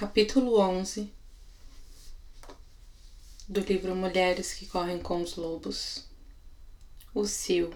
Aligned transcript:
Capítulo 0.00 0.58
11 0.58 1.12
do 3.46 3.60
livro 3.60 3.94
Mulheres 3.94 4.54
que 4.54 4.64
Correm 4.64 4.98
com 4.98 5.20
os 5.20 5.36
Lobos. 5.36 6.06
O 7.14 7.26
Sil. 7.28 7.68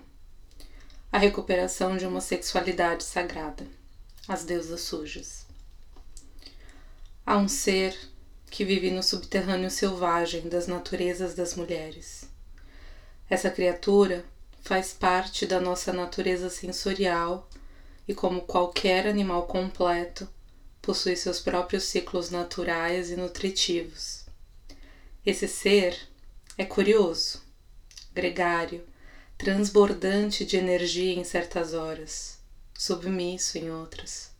A 1.12 1.18
recuperação 1.18 1.98
de 1.98 2.06
uma 2.06 2.22
sexualidade 2.22 3.04
sagrada. 3.04 3.66
As 4.26 4.42
deusas 4.42 4.80
sujas. 4.80 5.44
Há 7.26 7.36
um 7.36 7.46
ser 7.46 7.94
que 8.50 8.64
vive 8.64 8.90
no 8.90 9.02
subterrâneo 9.02 9.70
selvagem 9.70 10.48
das 10.48 10.66
naturezas 10.66 11.34
das 11.34 11.54
mulheres. 11.54 12.24
Essa 13.28 13.50
criatura 13.50 14.24
faz 14.62 14.94
parte 14.94 15.44
da 15.44 15.60
nossa 15.60 15.92
natureza 15.92 16.48
sensorial 16.48 17.46
e, 18.08 18.14
como 18.14 18.40
qualquer 18.40 19.06
animal 19.06 19.46
completo, 19.46 20.26
possui 20.84 21.16
seus 21.16 21.40
próprios 21.40 21.84
ciclos 21.84 22.28
naturais 22.28 23.10
e 23.10 23.16
nutritivos. 23.16 24.26
Esse 25.24 25.48
ser 25.48 25.98
é 26.58 26.64
curioso, 26.66 27.42
gregário, 28.12 28.84
transbordante 29.38 30.44
de 30.44 30.58
energia 30.58 31.14
em 31.14 31.24
certas 31.24 31.72
horas, 31.72 32.38
submisso 32.74 33.56
em 33.56 33.70
outras. 33.70 34.30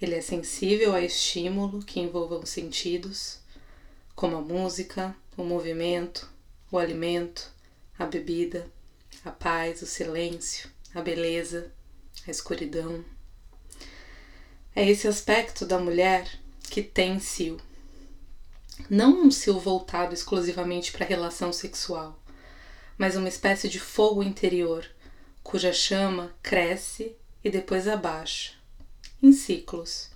Ele 0.00 0.14
é 0.14 0.22
sensível 0.22 0.94
a 0.94 1.02
estímulo 1.02 1.84
que 1.84 2.00
envolvam 2.00 2.46
sentidos, 2.46 3.40
como 4.14 4.36
a 4.36 4.40
música, 4.40 5.14
o 5.36 5.44
movimento, 5.44 6.30
o 6.70 6.78
alimento, 6.78 7.52
a 7.98 8.06
bebida, 8.06 8.66
a 9.22 9.30
paz, 9.30 9.82
o 9.82 9.86
silêncio, 9.86 10.70
a 10.94 11.02
beleza, 11.02 11.70
a 12.26 12.30
escuridão. 12.30 13.04
É 14.76 14.84
esse 14.84 15.06
aspecto 15.06 15.64
da 15.64 15.78
mulher 15.78 16.28
que 16.62 16.82
tem 16.82 17.20
cio. 17.20 17.60
Não 18.90 19.22
um 19.22 19.30
cio 19.30 19.56
voltado 19.56 20.12
exclusivamente 20.12 20.90
para 20.90 21.04
a 21.04 21.08
relação 21.08 21.52
sexual, 21.52 22.20
mas 22.98 23.14
uma 23.14 23.28
espécie 23.28 23.68
de 23.68 23.78
fogo 23.78 24.20
interior, 24.20 24.84
cuja 25.44 25.72
chama 25.72 26.34
cresce 26.42 27.14
e 27.44 27.50
depois 27.50 27.86
abaixa, 27.86 28.54
em 29.22 29.32
ciclos. 29.32 30.10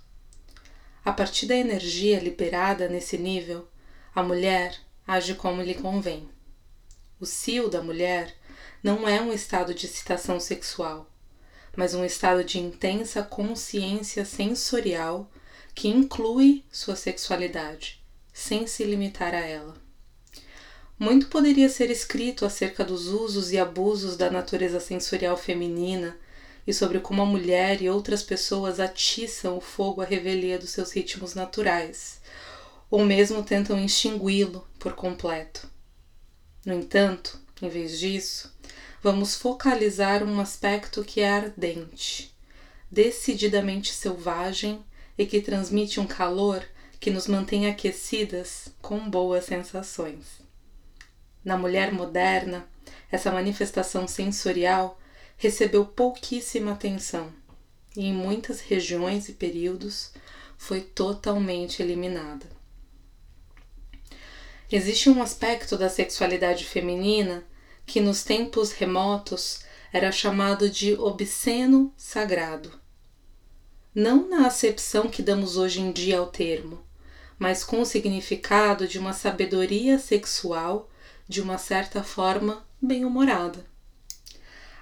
A 1.05 1.13
partir 1.13 1.45
da 1.45 1.55
energia 1.55 2.19
liberada 2.19 2.89
nesse 2.89 3.17
nível, 3.17 3.65
a 4.13 4.21
mulher 4.21 4.77
age 5.07 5.35
como 5.35 5.61
lhe 5.61 5.73
convém. 5.73 6.29
O 7.17 7.25
cio 7.25 7.69
da 7.69 7.81
mulher 7.81 8.35
não 8.83 9.07
é 9.07 9.21
um 9.21 9.31
estado 9.31 9.73
de 9.73 9.85
excitação 9.85 10.37
sexual, 10.37 11.09
mas 11.79 11.93
um 11.93 12.03
estado 12.03 12.43
de 12.43 12.59
intensa 12.59 13.23
consciência 13.23 14.25
sensorial 14.25 15.31
que 15.73 15.87
inclui 15.87 16.65
sua 16.69 16.93
sexualidade, 16.93 18.03
sem 18.33 18.67
se 18.67 18.83
limitar 18.83 19.33
a 19.33 19.39
ela. 19.39 19.73
Muito 20.99 21.27
poderia 21.27 21.69
ser 21.69 21.89
escrito 21.89 22.45
acerca 22.45 22.83
dos 22.83 23.07
usos 23.07 23.53
e 23.53 23.57
abusos 23.57 24.17
da 24.17 24.29
natureza 24.29 24.81
sensorial 24.81 25.37
feminina 25.37 26.17
e 26.67 26.73
sobre 26.73 26.99
como 26.99 27.21
a 27.21 27.25
mulher 27.25 27.81
e 27.81 27.89
outras 27.89 28.23
pessoas 28.23 28.77
atiçam 28.81 29.57
o 29.57 29.61
fogo 29.61 30.01
à 30.01 30.05
revelia 30.05 30.59
dos 30.59 30.71
seus 30.71 30.91
ritmos 30.91 31.33
naturais, 31.33 32.19
ou 32.91 33.05
mesmo 33.05 33.41
tentam 33.41 33.81
extingui-lo 33.81 34.67
por 34.77 34.95
completo. 34.95 35.65
No 36.65 36.73
entanto, 36.73 37.39
em 37.61 37.69
vez 37.69 37.97
disso, 37.97 38.53
vamos 39.01 39.35
focalizar 39.35 40.23
um 40.23 40.39
aspecto 40.39 41.03
que 41.03 41.21
é 41.21 41.29
ardente, 41.29 42.35
decididamente 42.91 43.93
selvagem 43.93 44.83
e 45.17 45.25
que 45.25 45.41
transmite 45.41 45.99
um 45.99 46.07
calor 46.07 46.65
que 46.99 47.09
nos 47.09 47.27
mantém 47.27 47.67
aquecidas 47.67 48.73
com 48.81 49.09
boas 49.09 49.45
sensações. 49.45 50.41
Na 51.43 51.57
mulher 51.57 51.93
moderna, 51.93 52.67
essa 53.09 53.31
manifestação 53.31 54.07
sensorial 54.07 54.99
recebeu 55.37 55.85
pouquíssima 55.85 56.73
atenção 56.73 57.31
e, 57.95 58.05
em 58.05 58.13
muitas 58.13 58.59
regiões 58.59 59.29
e 59.29 59.33
períodos, 59.33 60.11
foi 60.57 60.81
totalmente 60.81 61.81
eliminada. 61.81 62.45
Existe 64.69 65.09
um 65.09 65.21
aspecto 65.21 65.77
da 65.77 65.89
sexualidade 65.89 66.65
feminina 66.65 67.43
que 67.89 67.99
nos 67.99 68.23
tempos 68.23 68.71
remotos 68.71 69.61
era 69.91 70.11
chamado 70.11 70.69
de 70.69 70.93
obsceno 70.93 71.91
sagrado. 71.97 72.71
Não 73.95 74.29
na 74.29 74.45
acepção 74.45 75.09
que 75.09 75.23
damos 75.23 75.57
hoje 75.57 75.81
em 75.81 75.91
dia 75.91 76.19
ao 76.19 76.27
termo, 76.27 76.85
mas 77.39 77.63
com 77.63 77.81
o 77.81 77.85
significado 77.85 78.87
de 78.87 78.99
uma 78.99 79.11
sabedoria 79.11 79.97
sexual 79.97 80.87
de 81.27 81.41
uma 81.41 81.57
certa 81.57 82.03
forma 82.03 82.63
bem-humorada. 82.79 83.65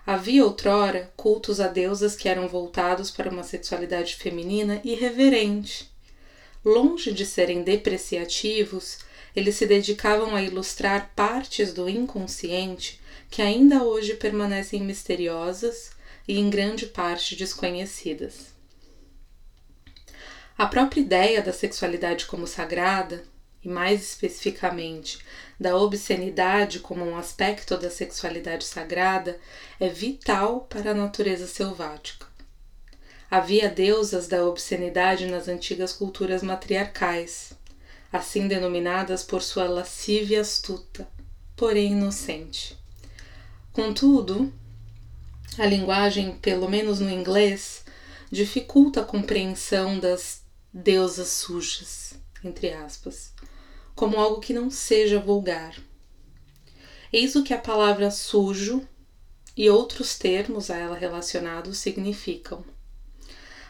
Havia 0.06 0.44
outrora 0.44 1.10
cultos 1.16 1.62
a 1.62 1.68
deusas 1.70 2.14
que 2.14 2.28
eram 2.28 2.46
voltados 2.50 3.10
para 3.10 3.32
uma 3.32 3.44
sexualidade 3.44 4.16
feminina 4.16 4.82
irreverente. 4.84 5.90
Longe 6.64 7.14
de 7.14 7.26
serem 7.26 7.64
depreciativos, 7.64 9.00
eles 9.38 9.54
se 9.54 9.68
dedicavam 9.68 10.36
a 10.36 10.42
ilustrar 10.42 11.12
partes 11.16 11.72
do 11.72 11.88
inconsciente 11.88 13.00
que 13.30 13.40
ainda 13.40 13.84
hoje 13.84 14.16
permanecem 14.16 14.82
misteriosas 14.82 15.92
e 16.28 16.40
em 16.40 16.50
grande 16.50 16.88
parte 16.88 17.36
desconhecidas. 17.36 18.48
A 20.58 20.66
própria 20.66 21.02
ideia 21.02 21.40
da 21.40 21.54
sexualidade 21.54 22.26
como 22.26 22.48
sagrada, 22.48 23.24
e 23.64 23.70
mais 23.70 24.02
especificamente 24.02 25.20
da 25.60 25.78
obscenidade 25.78 26.80
como 26.80 27.06
um 27.06 27.16
aspecto 27.16 27.78
da 27.78 27.92
sexualidade 27.92 28.66
sagrada, 28.66 29.40
é 29.80 29.88
vital 29.88 30.62
para 30.62 30.92
a 30.92 30.96
natureza 30.96 31.46
selvática. 31.46 32.26
Havia 33.30 33.70
deusas 33.70 34.28
da 34.28 34.44
obscenidade 34.44 35.28
nas 35.28 35.48
antigas 35.48 35.94
culturas 35.94 36.42
matriarcais, 36.42 37.57
assim 38.12 38.48
denominadas 38.48 39.24
por 39.24 39.42
sua 39.42 39.66
lascívia 39.66 40.42
astuta, 40.42 41.08
porém 41.56 41.92
inocente. 41.92 42.78
Contudo, 43.72 44.52
a 45.58 45.66
linguagem, 45.66 46.38
pelo 46.38 46.70
menos 46.70 47.00
no 47.00 47.10
inglês, 47.10 47.84
dificulta 48.32 49.02
a 49.02 49.06
compreensão 49.06 50.00
das 50.00 50.44
deusas 50.74 51.30
sujas, 51.30 52.16
entre 52.44 52.72
aspas, 52.72 53.34
como 53.96 54.18
algo 54.18 54.40
que 54.40 54.54
não 54.54 54.70
seja 54.70 55.20
vulgar. 55.20 55.76
Eis 57.12 57.36
o 57.36 57.44
que 57.44 57.54
a 57.54 57.58
palavra 57.58 58.12
sujo 58.12 58.88
e 59.56 59.70
outros 59.70 60.18
termos 60.18 60.70
a 60.70 60.78
ela 60.78 60.96
relacionados 60.96 61.78
significam. 61.78 62.64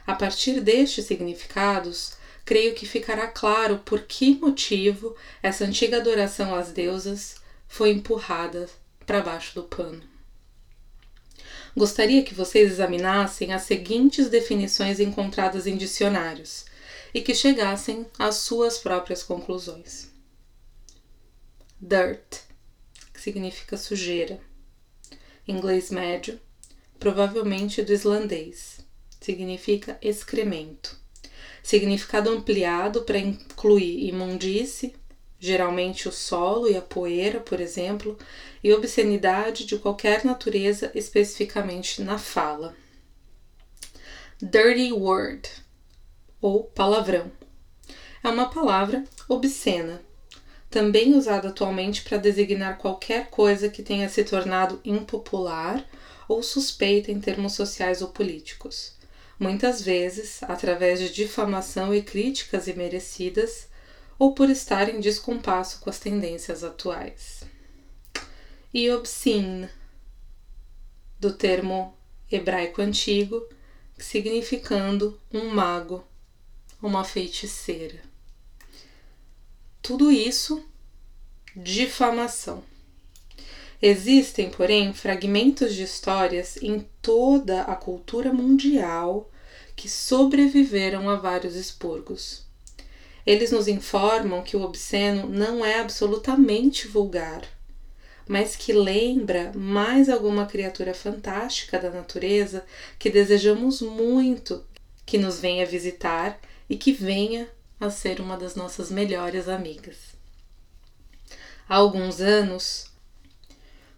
A 0.05 0.15
partir 0.15 0.59
destes 0.59 1.05
significados, 1.05 2.13
creio 2.47 2.74
que 2.74 2.85
ficará 2.85 3.28
claro 3.28 3.80
por 3.80 4.03
que 4.03 4.34
motivo 4.35 5.13
essa 5.44 5.66
antiga 5.66 5.97
adoração 5.97 6.56
às 6.56 6.72
deusas 6.72 7.35
foi 7.68 7.91
empurrada 7.91 8.69
para 9.06 9.19
baixo 9.19 9.53
do 9.53 9.63
pano. 9.63 10.02
Gostaria 11.75 12.24
que 12.24 12.34
vocês 12.34 12.72
examinassem 12.72 13.52
as 13.52 13.63
seguintes 13.63 14.30
definições 14.30 15.02
encontradas 15.02 15.68
em 15.68 15.75
dicionários 15.75 16.63
e 17.13 17.19
que 17.19 17.35
chegassem 17.35 18.08
às 18.18 18.35
suas 18.35 18.78
próprias 18.78 19.22
conclusões. 19.22 20.09
Dirt, 21.81 22.44
que 23.14 23.19
significa 23.19 23.75
sujeira, 23.75 24.40
inglês 25.46 25.91
médio, 25.91 26.40
provavelmente 26.97 27.81
do 27.81 27.91
islandês, 27.91 28.79
significa 29.19 29.97
excremento 30.02 31.06
significado 31.67 32.29
ampliado 32.29 33.02
para 33.02 33.17
incluir 33.17 34.08
imundície, 34.08 34.96
geralmente 35.37 36.08
o 36.08 36.14
solo 36.14 36.69
e 36.69 36.78
a 36.78 36.81
poeira, 36.81 37.41
por 37.41 37.59
exemplo, 37.59 38.17
e 38.64 38.72
obscenidade 38.72 39.66
de 39.66 39.78
qualquer 39.78 40.23
natureza, 40.23 40.90
especificamente 40.96 42.02
na 42.02 42.17
fala. 42.17 42.73
Dirty 44.41 44.93
word 44.93 45.49
ou 46.40 46.64
palavrão 46.64 47.29
é 48.23 48.29
uma 48.29 48.49
palavra 48.49 49.03
obscena, 49.28 50.02
também 50.69 51.16
usada 51.16 51.49
atualmente 51.49 52.02
para 52.02 52.17
designar 52.17 52.78
qualquer 52.78 53.29
coisa 53.29 53.67
que 53.67 53.84
tenha 53.84 54.08
se 54.08 54.23
tornado 54.23 54.79
impopular 54.85 55.85
ou 56.29 56.41
suspeita 56.41 57.11
em 57.11 57.19
termos 57.19 57.55
sociais 57.55 58.02
ou 58.02 58.08
políticos 58.08 58.97
muitas 59.39 59.81
vezes 59.81 60.41
através 60.43 60.99
de 60.99 61.13
difamação 61.13 61.93
e 61.93 62.01
críticas 62.01 62.67
imerecidas 62.67 63.67
ou 64.17 64.34
por 64.34 64.49
estar 64.49 64.89
em 64.89 64.99
descompasso 64.99 65.79
com 65.79 65.89
as 65.89 65.99
tendências 65.99 66.63
atuais. 66.63 67.43
E 68.73 68.89
obscene, 68.91 69.69
do 71.19 71.34
termo 71.34 71.95
hebraico 72.31 72.81
antigo, 72.81 73.47
significando 73.97 75.19
um 75.31 75.49
mago, 75.49 76.05
uma 76.81 77.03
feiticeira. 77.03 78.01
Tudo 79.81 80.11
isso 80.11 80.63
difamação. 81.55 82.63
Existem, 83.82 84.50
porém, 84.50 84.94
fragmentos 84.94 85.76
de 85.76 85.84
histórias 85.84 86.58
em 86.58 86.88
toda 87.02 87.62
a 87.62 87.76
cultura 87.76 88.34
mundial 88.34 89.29
que 89.76 89.88
sobreviveram 89.88 91.08
a 91.09 91.16
vários 91.16 91.56
expurgos. 91.56 92.44
Eles 93.26 93.52
nos 93.52 93.68
informam 93.68 94.41
que 94.41 94.58
o 94.58 94.64
obsceno 94.64 95.29
não 95.29 95.64
é 95.64 95.79
absolutamente 95.79 96.88
vulgar, 96.88 97.44
mas 98.28 98.56
que 98.56 98.74
lembra 98.74 99.52
mais 99.56 100.09
alguma 100.09 100.46
criatura 100.46 100.94
fantástica 100.94 101.78
da 101.78 101.91
natureza 101.91 102.66
que 102.97 103.09
desejamos 103.09 103.82
muito 103.82 104.66
que 105.06 105.18
nos 105.18 105.40
venha 105.40 105.66
visitar 105.66 106.40
e 106.70 106.76
que 106.76 106.91
venha 106.91 107.47
a 107.79 107.90
ser 107.90 108.20
uma 108.20 108.35
das 108.35 108.56
nossas 108.56 108.90
melhores 108.90 109.47
amigas. 109.47 110.18
Há 111.70 111.76
alguns 111.76 112.20
anos, 112.20 112.91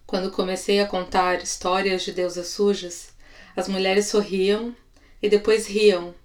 quando 0.10 0.32
comecei 0.32 0.80
a 0.80 0.88
contar 0.88 1.44
histórias 1.44 2.02
de 2.02 2.12
deusas 2.12 2.48
sujas, 2.48 3.10
as 3.56 3.68
mulheres 3.68 4.08
sorriam 4.08 4.76
e 5.22 5.30
depois 5.30 5.68
riam 5.68 6.16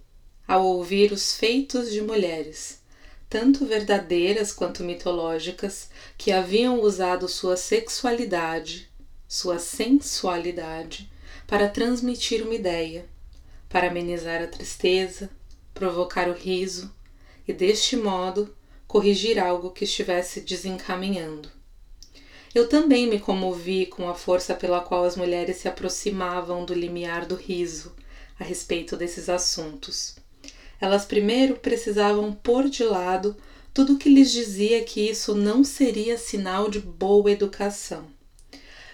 ao 0.49 0.65
ouvir 0.65 1.13
os 1.13 1.35
feitos 1.37 1.93
de 1.93 2.01
mulheres, 2.01 2.81
tanto 3.29 3.67
verdadeiras 3.67 4.55
quanto 4.55 4.83
mitológicas, 4.83 5.91
que 6.17 6.33
haviam 6.33 6.81
usado 6.81 7.29
sua 7.29 7.59
sexualidade, 7.59 8.91
sua 9.29 9.59
sensualidade, 9.59 11.13
para 11.47 11.69
transmitir 11.69 12.43
uma 12.43 12.55
ideia, 12.55 13.05
para 13.69 13.89
amenizar 13.89 14.43
a 14.43 14.47
tristeza, 14.47 15.29
provocar 15.75 16.31
o 16.31 16.33
riso 16.33 16.91
e, 17.47 17.53
deste 17.53 17.99
modo, 17.99 18.57
corrigir 18.89 19.39
algo 19.39 19.73
que 19.73 19.85
estivesse 19.85 20.41
desencaminhando. 20.41 21.54
Eu 22.55 22.69
também 22.69 23.09
me 23.09 23.19
comovi 23.19 23.87
com 23.87 24.09
a 24.09 24.15
força 24.15 24.55
pela 24.55 24.81
qual 24.81 25.05
as 25.05 25.17
mulheres 25.17 25.57
se 25.57 25.67
aproximavam 25.67 26.65
do 26.65 26.73
limiar 26.73 27.27
do 27.27 27.35
riso 27.35 27.93
a 28.39 28.45
respeito 28.45 28.97
desses 28.97 29.29
assuntos. 29.29 30.15
Elas 30.81 31.05
primeiro 31.05 31.57
precisavam 31.57 32.33
pôr 32.33 32.69
de 32.69 32.85
lado 32.85 33.37
tudo 33.73 33.99
que 33.99 34.09
lhes 34.09 34.31
dizia 34.31 34.85
que 34.85 35.01
isso 35.01 35.35
não 35.35 35.65
seria 35.65 36.17
sinal 36.17 36.71
de 36.71 36.79
boa 36.79 37.29
educação. 37.29 38.07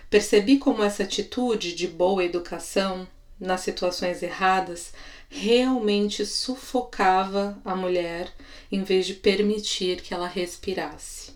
Percebi 0.08 0.56
como 0.56 0.82
essa 0.82 1.02
atitude 1.02 1.74
de 1.74 1.86
boa 1.86 2.24
educação, 2.24 3.06
nas 3.38 3.60
situações 3.60 4.22
erradas, 4.22 4.92
realmente 5.28 6.24
sufocava 6.24 7.60
a 7.64 7.76
mulher 7.76 8.32
em 8.72 8.82
vez 8.82 9.06
de 9.06 9.14
permitir 9.14 10.00
que 10.00 10.14
ela 10.14 10.26
respirasse. 10.26 11.32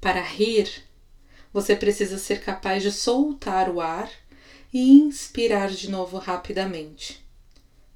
Para 0.00 0.22
rir, 0.22 0.85
você 1.56 1.74
precisa 1.74 2.18
ser 2.18 2.42
capaz 2.42 2.82
de 2.82 2.92
soltar 2.92 3.70
o 3.70 3.80
ar 3.80 4.12
e 4.70 4.92
inspirar 4.92 5.70
de 5.70 5.90
novo 5.90 6.18
rapidamente. 6.18 7.24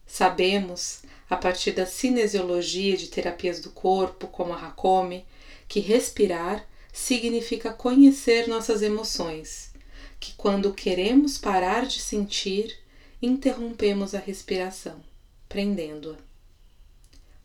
Sabemos, 0.07 1.03
a 1.29 1.37
partir 1.37 1.73
da 1.73 1.85
cinesiologia 1.85 2.97
de 2.97 3.09
terapias 3.09 3.61
do 3.61 3.69
corpo, 3.69 4.29
como 4.29 4.55
a 4.55 4.57
Hakomi, 4.57 5.27
que 5.69 5.79
respirar 5.79 6.67
significa 6.91 7.71
conhecer 7.71 8.49
nossas 8.49 8.81
emoções, 8.81 9.75
que 10.19 10.33
quando 10.39 10.73
queremos 10.73 11.37
parar 11.37 11.85
de 11.85 12.01
sentir, 12.01 12.79
interrompemos 13.21 14.15
a 14.15 14.19
respiração, 14.19 15.05
prendendo-a. 15.51 16.17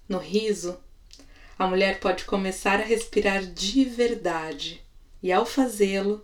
No 0.08 0.20
riso, 0.20 0.80
a 1.60 1.68
mulher 1.68 2.00
pode 2.00 2.24
começar 2.24 2.80
a 2.80 2.86
respirar 2.86 3.46
de 3.46 3.84
verdade 3.84 4.85
e 5.26 5.32
ao 5.32 5.44
fazê-lo, 5.44 6.24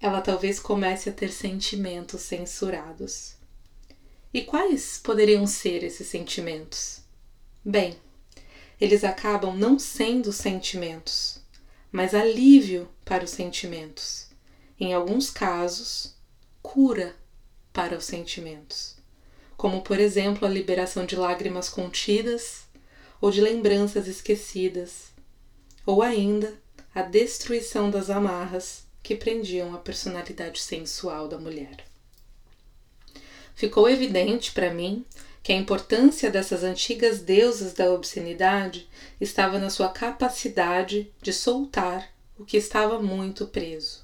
ela 0.00 0.20
talvez 0.20 0.58
comece 0.58 1.08
a 1.08 1.12
ter 1.12 1.30
sentimentos 1.30 2.22
censurados. 2.22 3.36
E 4.34 4.42
quais 4.42 4.98
poderiam 4.98 5.46
ser 5.46 5.84
esses 5.84 6.08
sentimentos? 6.08 7.02
Bem, 7.64 7.96
eles 8.80 9.04
acabam 9.04 9.56
não 9.56 9.78
sendo 9.78 10.32
sentimentos, 10.32 11.40
mas 11.92 12.12
alívio 12.12 12.88
para 13.04 13.22
os 13.22 13.30
sentimentos. 13.30 14.26
Em 14.76 14.92
alguns 14.92 15.30
casos, 15.30 16.16
cura 16.60 17.14
para 17.72 17.96
os 17.96 18.04
sentimentos, 18.04 18.96
como 19.56 19.80
por 19.80 20.00
exemplo 20.00 20.44
a 20.44 20.50
liberação 20.50 21.06
de 21.06 21.14
lágrimas 21.14 21.68
contidas 21.68 22.64
ou 23.20 23.30
de 23.30 23.40
lembranças 23.40 24.08
esquecidas, 24.08 25.12
ou 25.86 26.02
ainda 26.02 26.65
a 26.96 27.02
destruição 27.02 27.90
das 27.90 28.08
amarras 28.08 28.86
que 29.02 29.14
prendiam 29.14 29.74
a 29.74 29.78
personalidade 29.78 30.58
sensual 30.58 31.28
da 31.28 31.36
mulher. 31.36 31.84
Ficou 33.54 33.86
evidente 33.86 34.50
para 34.52 34.72
mim 34.72 35.04
que 35.42 35.52
a 35.52 35.56
importância 35.56 36.30
dessas 36.30 36.64
antigas 36.64 37.20
deusas 37.20 37.74
da 37.74 37.92
obscenidade 37.92 38.88
estava 39.20 39.58
na 39.58 39.68
sua 39.68 39.90
capacidade 39.90 41.12
de 41.20 41.34
soltar 41.34 42.08
o 42.38 42.46
que 42.46 42.56
estava 42.56 42.98
muito 42.98 43.46
preso, 43.46 44.02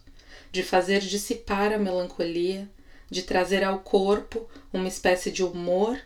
de 0.50 0.62
fazer 0.62 1.00
dissipar 1.00 1.72
a 1.72 1.78
melancolia, 1.78 2.68
de 3.10 3.22
trazer 3.22 3.64
ao 3.64 3.78
corpo 3.78 4.46
uma 4.70 4.86
espécie 4.86 5.30
de 5.30 5.42
humor 5.42 5.98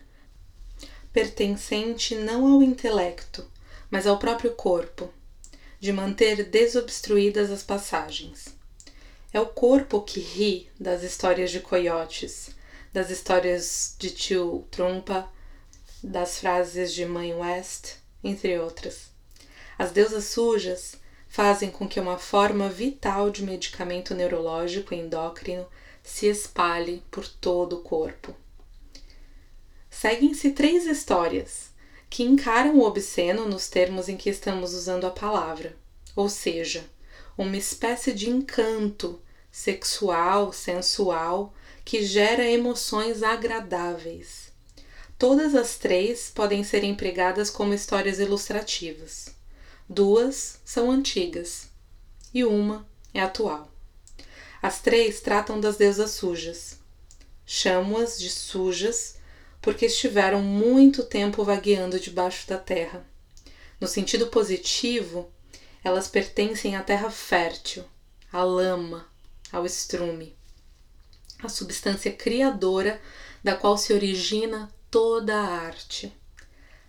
pertencente 1.13 2.15
não 2.15 2.47
ao 2.47 2.63
intelecto, 2.63 3.45
mas 3.91 4.07
ao 4.07 4.21
próprio 4.21 4.53
corpo, 4.53 5.13
de 5.87 5.93
manter 5.93 6.43
desobstruídas 6.43 7.49
as 7.49 7.63
passagens. 7.63 8.49
É 9.33 9.39
o 9.39 9.47
corpo 9.47 10.01
que 10.03 10.19
ri 10.19 10.69
das 10.81 11.05
histórias 11.05 11.53
de 11.53 11.61
coiotes, 11.61 12.51
das 12.93 13.09
histórias 13.09 13.95
de 13.97 14.11
tio 14.11 14.67
Trumpa, 14.69 15.31
das 16.03 16.41
frases 16.41 16.93
de 16.93 17.07
mãe 17.07 17.33
West, 17.33 17.99
entre 18.25 18.59
outras. 18.59 19.13
As 19.79 19.93
deusas 19.93 20.25
sujas 20.25 20.97
fazem 21.29 21.71
com 21.71 21.87
que 21.87 22.01
uma 22.01 22.19
forma 22.19 22.69
vital 22.69 23.31
de 23.31 23.45
medicamento 23.45 24.13
neurológico 24.13 24.93
e 24.93 24.99
endócrino 24.99 25.69
se 26.03 26.27
espalhe 26.27 27.01
por 27.13 27.29
todo 27.29 27.77
o 27.77 27.83
corpo. 27.83 28.35
Seguem-se 29.89 30.51
três 30.51 30.85
histórias 30.85 31.71
que 32.11 32.25
encaram 32.25 32.77
o 32.77 32.83
obsceno 32.83 33.47
nos 33.47 33.69
termos 33.69 34.09
em 34.09 34.17
que 34.17 34.31
estamos 34.31 34.75
usando 34.75 35.07
a 35.07 35.11
palavra, 35.11 35.77
ou 36.17 36.29
seja, 36.31 36.85
uma 37.37 37.57
espécie 37.57 38.13
de 38.13 38.31
encanto 38.31 39.21
sexual, 39.53 40.53
sensual, 40.53 41.55
que 41.85 42.03
gera 42.03 42.45
emoções 42.45 43.23
agradáveis. 43.23 44.51
Todas 45.19 45.55
as 45.55 45.77
três 45.77 46.31
podem 46.35 46.65
ser 46.65 46.83
empregadas 46.83 47.49
como 47.51 47.73
histórias 47.73 48.19
ilustrativas. 48.19 49.35
Duas 49.89 50.59
são 50.65 50.91
antigas 50.91 51.69
e 52.35 52.45
uma 52.45 52.87
é 53.15 53.21
atual. 53.21 53.71
As 54.61 54.81
três 54.81 55.21
tratam 55.21 55.61
das 55.61 55.77
deusas 55.77 56.11
sujas. 56.11 56.81
Chamo-as 57.47 58.19
de 58.19 58.29
sujas 58.29 59.17
porque 59.63 59.87
estiveram 59.87 60.43
muito 60.43 61.05
tempo 61.05 61.45
vagueando 61.45 62.01
debaixo 62.01 62.47
da 62.49 62.59
terra. 62.59 63.07
No 63.81 63.87
sentido 63.87 64.27
positivo, 64.27 65.31
elas 65.87 66.09
pertencem 66.09 66.75
à 66.75 66.83
terra 66.83 67.13
fértil, 67.13 67.85
à 68.33 68.43
lama, 68.43 69.07
ao 69.53 69.65
estrume, 69.65 70.37
a 71.39 71.49
substância 71.49 72.13
criadora 72.13 73.01
da 73.41 73.55
qual 73.55 73.79
se 73.79 73.93
origina 73.93 74.69
toda 74.91 75.37
a 75.37 75.47
arte. 75.47 76.13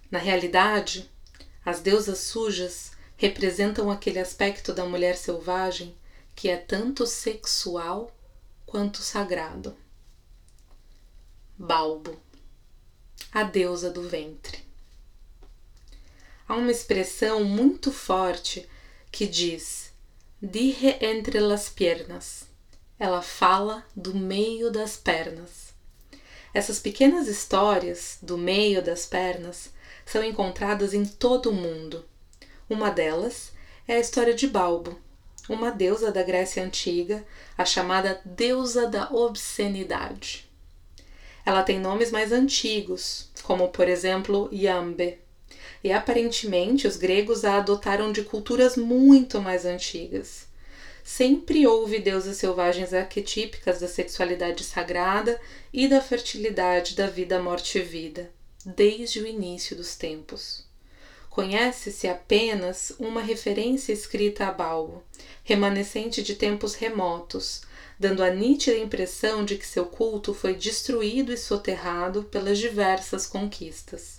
Na 0.10 0.18
realidade, 0.18 1.08
as 1.64 1.80
deusas 1.80 2.18
sujas 2.22 2.92
representam 3.16 3.92
aquele 3.92 4.18
aspecto 4.18 4.74
da 4.74 4.84
mulher 4.84 5.16
selvagem 5.16 5.96
que 6.36 6.50
é 6.50 6.58
tanto 6.58 7.06
sexual 7.06 8.12
quanto 8.66 9.04
sagrado. 9.04 9.78
Balbo 11.56 12.20
a 13.32 13.44
deusa 13.44 13.92
do 13.92 14.02
ventre. 14.02 14.66
Há 16.48 16.56
uma 16.56 16.72
expressão 16.72 17.44
muito 17.44 17.92
forte 17.92 18.68
que 19.18 19.26
diz 19.26 19.90
dije 20.40 21.00
entre 21.02 21.40
las 21.40 21.70
piernas. 21.70 22.46
Ela 23.00 23.24
fala 23.24 23.84
do 23.96 24.14
meio 24.14 24.70
das 24.70 24.96
pernas. 24.96 25.74
Essas 26.54 26.80
pequenas 26.80 27.28
histórias 27.28 28.20
do 28.22 28.38
meio 28.38 28.80
das 28.80 29.08
pernas 29.08 29.72
são 30.06 30.24
encontradas 30.24 30.94
em 30.94 31.04
todo 31.04 31.50
o 31.50 31.54
mundo. 31.54 32.06
Uma 32.70 32.92
delas 32.92 33.54
é 33.88 33.96
a 33.96 34.00
história 34.00 34.36
de 34.36 34.46
Balbo, 34.46 35.00
uma 35.50 35.72
deusa 35.72 36.12
da 36.12 36.22
Grécia 36.22 36.64
Antiga, 36.64 37.26
a 37.58 37.66
chamada 37.66 38.22
deusa 38.24 38.88
da 38.88 39.10
obscenidade. 39.10 40.48
Ela 41.44 41.64
tem 41.64 41.80
nomes 41.80 42.12
mais 42.12 42.32
antigos, 42.32 43.32
como 43.42 43.70
por 43.70 43.90
exemplo 43.90 44.48
Yambe, 44.54 45.18
E 45.84 45.92
aparentemente 45.92 46.88
os 46.88 46.98
gregos 46.98 47.46
a 47.46 47.58
adotaram 47.58 48.12
de 48.12 48.24
culturas 48.24 48.76
muito 48.76 49.42
mais 49.42 49.66
antigas. 49.66 50.48
Sempre 51.04 51.66
houve 51.66 52.00
deusas 52.00 52.36
selvagens 52.36 52.94
arquetípicas 52.94 53.80
da 53.80 53.88
sexualidade 53.88 54.64
sagrada 54.64 55.40
e 55.72 55.88
da 55.88 56.02
fertilidade 56.02 56.96
da 56.96 57.08
vida, 57.08 57.42
morte 57.42 57.78
e 57.78 57.82
vida, 57.82 58.30
desde 58.66 59.22
o 59.22 59.26
início 59.26 59.76
dos 59.76 59.96
tempos. 59.96 60.66
Conhece-se 61.30 62.08
apenas 62.08 62.92
uma 63.00 63.22
referência 63.22 63.94
escrita 63.94 64.48
a 64.48 64.52
Balbo, 64.52 65.04
remanescente 65.44 66.22
de 66.22 66.36
tempos 66.36 66.74
remotos, 66.74 67.62
dando 68.00 68.24
a 68.24 68.30
nítida 68.30 68.78
impressão 68.78 69.46
de 69.46 69.56
que 69.56 69.66
seu 69.66 69.86
culto 69.86 70.34
foi 70.34 70.56
destruído 70.56 71.32
e 71.32 71.38
soterrado 71.38 72.24
pelas 72.24 72.58
diversas 72.58 73.26
conquistas. 73.26 74.17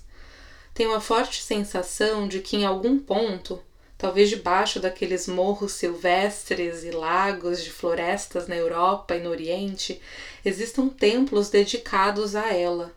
Tenho 0.78 0.94
a 0.94 1.00
forte 1.00 1.42
sensação 1.42 2.28
de 2.28 2.38
que, 2.38 2.56
em 2.56 2.64
algum 2.64 3.00
ponto, 3.00 3.60
talvez 3.98 4.30
debaixo 4.30 4.78
daqueles 4.78 5.26
morros 5.26 5.72
silvestres 5.72 6.84
e 6.84 6.92
lagos 6.92 7.64
de 7.64 7.72
florestas 7.72 8.46
na 8.46 8.54
Europa 8.54 9.16
e 9.16 9.20
no 9.20 9.28
Oriente, 9.28 10.00
existam 10.44 10.88
templos 10.88 11.50
dedicados 11.50 12.36
a 12.36 12.54
ela, 12.54 12.94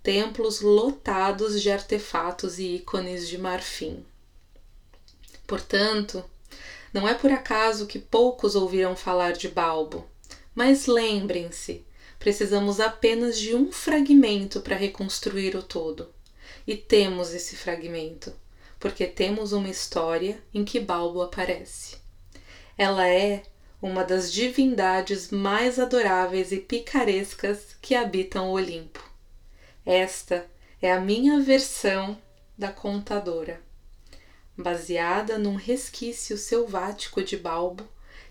templos 0.00 0.60
lotados 0.60 1.60
de 1.60 1.72
artefatos 1.72 2.60
e 2.60 2.76
ícones 2.76 3.28
de 3.28 3.36
marfim. 3.36 4.06
Portanto, 5.44 6.24
não 6.92 7.08
é 7.08 7.14
por 7.14 7.32
acaso 7.32 7.88
que 7.88 7.98
poucos 7.98 8.54
ouviram 8.54 8.94
falar 8.94 9.32
de 9.32 9.48
Balbo, 9.48 10.08
mas 10.54 10.86
lembrem-se, 10.86 11.84
precisamos 12.16 12.78
apenas 12.78 13.36
de 13.36 13.56
um 13.56 13.72
fragmento 13.72 14.60
para 14.60 14.76
reconstruir 14.76 15.56
o 15.56 15.62
todo. 15.64 16.13
E 16.66 16.76
temos 16.76 17.34
esse 17.34 17.56
fragmento, 17.56 18.32
porque 18.78 19.06
temos 19.06 19.52
uma 19.52 19.68
história 19.68 20.42
em 20.52 20.64
que 20.64 20.80
Balbo 20.80 21.22
aparece. 21.22 21.96
Ela 22.76 23.08
é 23.08 23.42
uma 23.80 24.02
das 24.02 24.32
divindades 24.32 25.30
mais 25.30 25.78
adoráveis 25.78 26.52
e 26.52 26.58
picarescas 26.58 27.76
que 27.82 27.94
habitam 27.94 28.48
o 28.48 28.52
Olimpo. 28.52 29.02
Esta 29.84 30.46
é 30.80 30.90
a 30.90 31.00
minha 31.00 31.40
versão 31.40 32.16
da 32.56 32.72
contadora, 32.72 33.60
baseada 34.56 35.38
num 35.38 35.56
resquício 35.56 36.38
selvático 36.38 37.22
de 37.22 37.36
Balbo 37.36 37.86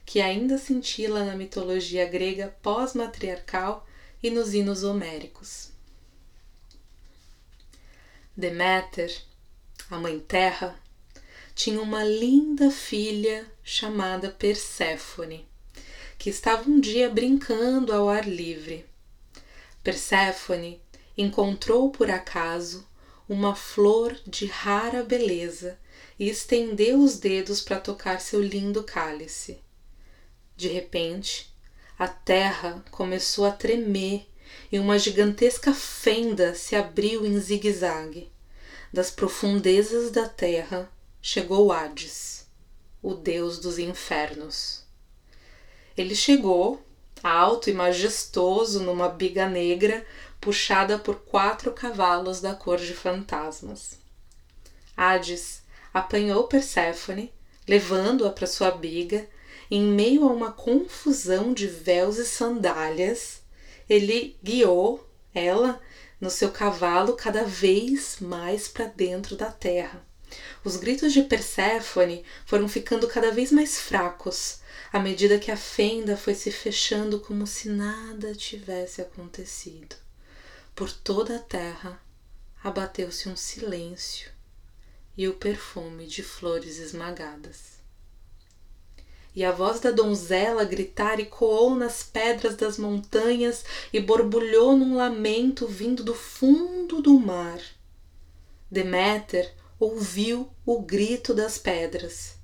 que 0.06 0.22
ainda 0.22 0.58
cintila 0.58 1.24
na 1.24 1.36
mitologia 1.36 2.06
grega 2.06 2.56
pós-matriarcal 2.62 3.86
e 4.22 4.30
nos 4.30 4.54
hinos 4.54 4.84
homéricos. 4.84 5.73
Deméter, 8.36 9.16
a 9.92 9.98
mãe 10.00 10.20
terra, 10.20 10.76
tinha 11.54 11.80
uma 11.80 12.04
linda 12.04 12.72
filha 12.72 13.46
chamada 13.64 14.32
Perséfone, 14.32 15.48
que 16.18 16.32
estava 16.32 16.68
um 16.68 16.80
dia 16.80 17.12
brincando 17.12 17.94
ao 17.94 18.10
ar 18.10 18.28
livre. 18.28 18.88
Perséfone 19.84 20.82
encontrou 21.16 21.92
por 21.92 22.10
acaso 22.10 22.88
uma 23.30 23.54
flor 23.54 24.20
de 24.26 24.48
rara 24.48 25.04
beleza 25.04 25.80
e 26.18 26.28
estendeu 26.28 27.04
os 27.04 27.20
dedos 27.20 27.62
para 27.62 27.80
tocar 27.80 28.20
seu 28.20 28.42
lindo 28.42 28.84
cálice. 28.84 29.60
De 30.58 30.68
repente, 30.68 31.54
a 32.00 32.08
terra 32.08 32.84
começou 32.90 33.46
a 33.46 33.52
tremer 33.52 34.28
e 34.74 34.80
uma 34.80 34.98
gigantesca 34.98 35.72
fenda 35.72 36.56
se 36.56 36.76
abriu 36.76 37.28
em 37.28 37.40
zigue-zague. 37.40 38.32
Das 38.92 39.12
profundezas 39.12 40.10
da 40.10 40.28
terra 40.28 40.92
chegou 41.22 41.72
Hades, 41.72 42.48
o 43.00 43.14
deus 43.14 43.60
dos 43.60 43.78
infernos. 43.78 44.84
Ele 45.96 46.16
chegou, 46.16 46.84
alto 47.22 47.70
e 47.70 47.74
majestoso, 47.74 48.80
numa 48.80 49.10
biga 49.10 49.48
negra 49.48 50.04
puxada 50.42 50.98
por 50.98 51.18
quatro 51.18 51.72
cavalos 51.72 52.42
da 52.42 52.56
cor 52.56 52.80
de 52.80 52.96
fantasmas. 52.96 54.00
Hades 54.98 55.62
apanhou 55.94 56.48
Perséfone, 56.48 57.32
levando-a 57.68 58.32
para 58.32 58.48
sua 58.48 58.72
biga 58.72 59.30
em 59.70 59.84
meio 59.84 60.28
a 60.28 60.34
uma 60.34 60.52
confusão 60.52 61.54
de 61.54 61.68
véus 61.68 62.18
e 62.18 62.26
sandálias, 62.26 63.43
ele 63.94 64.36
guiou 64.44 65.08
ela 65.36 65.80
no 66.20 66.28
seu 66.28 66.52
cavalo 66.52 67.14
cada 67.14 67.44
vez 67.44 68.18
mais 68.20 68.68
para 68.68 68.86
dentro 68.86 69.36
da 69.36 69.52
terra. 69.52 70.04
Os 70.64 70.78
gritos 70.78 71.14
de 71.14 71.22
Perséfone 71.22 72.26
foram 72.44 72.68
ficando 72.68 73.08
cada 73.08 73.30
vez 73.30 73.52
mais 73.52 73.80
fracos 73.80 74.62
à 74.92 74.98
medida 75.00 75.38
que 75.38 75.52
a 75.52 75.58
fenda 75.58 76.18
foi 76.18 76.34
se 76.34 76.52
fechando 76.52 77.20
como 77.20 77.46
se 77.46 77.70
nada 77.70 78.34
tivesse 78.34 79.00
acontecido. 79.00 79.96
Por 80.74 80.92
toda 80.92 81.36
a 81.36 81.40
terra 81.40 82.02
abateu-se 82.64 83.30
um 83.30 83.36
silêncio 83.36 84.32
e 85.16 85.28
o 85.28 85.36
perfume 85.36 86.08
de 86.08 86.24
flores 86.24 86.80
esmagadas 86.80 87.83
e 89.36 89.44
a 89.44 89.52
voz 89.52 89.80
da 89.80 89.90
donzela 89.90 90.64
gritar 90.64 91.20
ecoou 91.20 91.76
nas 91.76 92.04
pedras 92.04 92.56
das 92.56 92.78
montanhas 92.78 93.66
e 93.92 94.00
borbulhou 94.00 94.78
num 94.78 94.96
lamento 94.96 95.68
vindo 95.68 96.04
do 96.04 96.14
fundo 96.14 97.02
do 97.02 97.20
mar. 97.20 97.60
Deméter 98.70 99.52
ouviu 99.80 100.50
o 100.66 100.82
grito 100.82 101.34
das 101.34 101.58
pedras. 101.58 102.36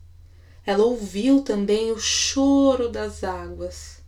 Ela 0.65 0.83
ouviu 0.83 1.41
também 1.41 1.91
o 1.91 1.99
choro 1.99 2.89
das 2.89 3.23
águas. 3.23 3.99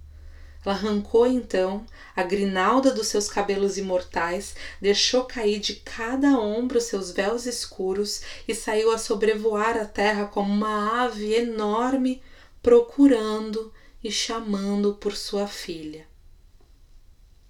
Ela 0.63 0.75
arrancou 0.75 1.25
então 1.25 1.85
a 2.15 2.23
grinalda 2.23 2.91
dos 2.91 3.07
seus 3.07 3.27
cabelos 3.27 3.77
imortais, 3.77 4.55
deixou 4.79 5.23
cair 5.23 5.59
de 5.59 5.75
cada 5.77 6.37
ombro 6.39 6.79
seus 6.79 7.11
véus 7.11 7.45
escuros 7.45 8.21
e 8.47 8.53
saiu 8.53 8.91
a 8.91 8.97
sobrevoar 8.97 9.77
a 9.77 9.85
terra 9.85 10.25
como 10.25 10.53
uma 10.53 11.03
ave 11.05 11.33
enorme 11.33 12.21
procurando 12.61 13.73
e 14.03 14.11
chamando 14.11 14.93
por 14.93 15.15
sua 15.15 15.47
filha. 15.47 16.07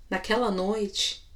Naquela 0.10 0.50
noite, 0.50 1.30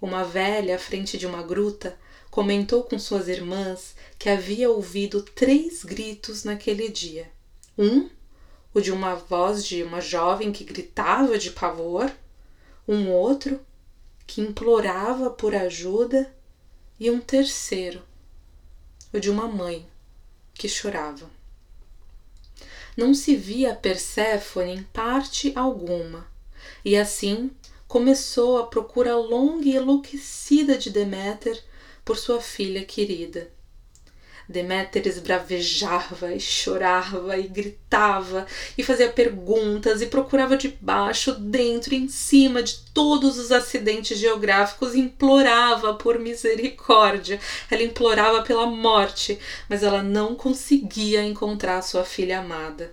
uma 0.00 0.22
velha 0.22 0.76
à 0.76 0.78
frente 0.78 1.16
de 1.16 1.26
uma 1.26 1.42
gruta 1.42 1.98
comentou 2.30 2.84
com 2.84 2.98
suas 2.98 3.26
irmãs 3.26 3.94
que 4.18 4.28
havia 4.28 4.70
ouvido 4.70 5.22
três 5.22 5.82
gritos 5.82 6.44
naquele 6.44 6.88
dia. 6.88 7.30
Um, 7.76 8.10
o 8.72 8.80
de 8.80 8.92
uma 8.92 9.14
voz 9.14 9.64
de 9.64 9.82
uma 9.82 10.00
jovem 10.00 10.52
que 10.52 10.64
gritava 10.64 11.38
de 11.38 11.50
pavor, 11.50 12.12
um 12.86 13.10
outro 13.10 13.60
que 14.26 14.42
implorava 14.42 15.30
por 15.30 15.54
ajuda 15.54 16.32
e 16.98 17.10
um 17.10 17.20
terceiro, 17.20 18.02
o 19.12 19.18
de 19.18 19.30
uma 19.30 19.48
mãe 19.48 19.88
que 20.54 20.68
chorava 20.68 21.39
não 22.96 23.14
se 23.14 23.36
via 23.36 23.74
Perséfone 23.74 24.72
em 24.72 24.82
parte 24.82 25.52
alguma, 25.54 26.26
e 26.84 26.96
assim 26.96 27.50
começou 27.86 28.58
a 28.58 28.66
procura 28.66 29.16
longa 29.16 29.66
e 29.66 29.76
enlouquecida 29.76 30.78
de 30.78 30.90
Deméter 30.90 31.62
por 32.04 32.16
sua 32.16 32.40
filha 32.40 32.84
querida. 32.84 33.50
Deméter 34.50 35.06
esbravejava 35.06 36.34
e 36.34 36.40
chorava 36.40 37.38
e 37.38 37.46
gritava 37.46 38.48
e 38.76 38.82
fazia 38.82 39.08
perguntas 39.08 40.02
e 40.02 40.06
procurava 40.06 40.56
debaixo, 40.56 41.34
dentro 41.34 41.94
e 41.94 41.98
em 41.98 42.08
cima 42.08 42.60
de 42.60 42.78
todos 42.92 43.38
os 43.38 43.52
acidentes 43.52 44.18
geográficos 44.18 44.96
e 44.96 44.98
implorava 44.98 45.94
por 45.94 46.18
misericórdia. 46.18 47.38
Ela 47.70 47.84
implorava 47.84 48.42
pela 48.42 48.66
morte, 48.66 49.38
mas 49.68 49.84
ela 49.84 50.02
não 50.02 50.34
conseguia 50.34 51.22
encontrar 51.22 51.80
sua 51.82 52.04
filha 52.04 52.40
amada. 52.40 52.92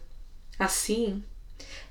Assim, 0.59 1.23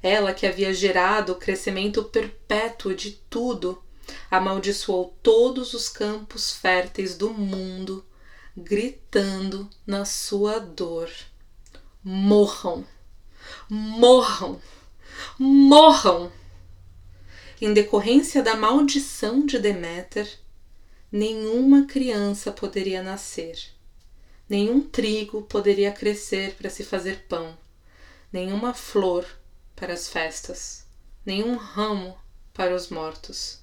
ela 0.00 0.32
que 0.32 0.46
havia 0.46 0.72
gerado 0.72 1.32
o 1.32 1.36
crescimento 1.36 2.04
perpétuo 2.04 2.94
de 2.94 3.18
tudo, 3.28 3.82
amaldiçoou 4.30 5.12
todos 5.20 5.74
os 5.74 5.88
campos 5.88 6.52
férteis 6.52 7.16
do 7.16 7.30
mundo 7.30 8.04
gritando 8.56 9.68
na 9.86 10.06
sua 10.06 10.58
dor: 10.58 11.10
morram, 12.02 12.86
morram, 13.68 14.60
morram! 15.38 16.32
Em 17.60 17.74
decorrência 17.74 18.42
da 18.42 18.56
maldição 18.56 19.44
de 19.44 19.58
Deméter, 19.58 20.38
nenhuma 21.12 21.86
criança 21.86 22.50
poderia 22.50 23.02
nascer, 23.02 23.58
nenhum 24.48 24.80
trigo 24.80 25.42
poderia 25.42 25.92
crescer 25.92 26.54
para 26.54 26.70
se 26.70 26.82
fazer 26.82 27.26
pão, 27.28 27.56
nenhuma 28.32 28.72
flor 28.72 29.26
para 29.74 29.92
as 29.92 30.08
festas, 30.08 30.86
nenhum 31.24 31.56
ramo 31.56 32.16
para 32.54 32.74
os 32.74 32.88
mortos. 32.88 33.60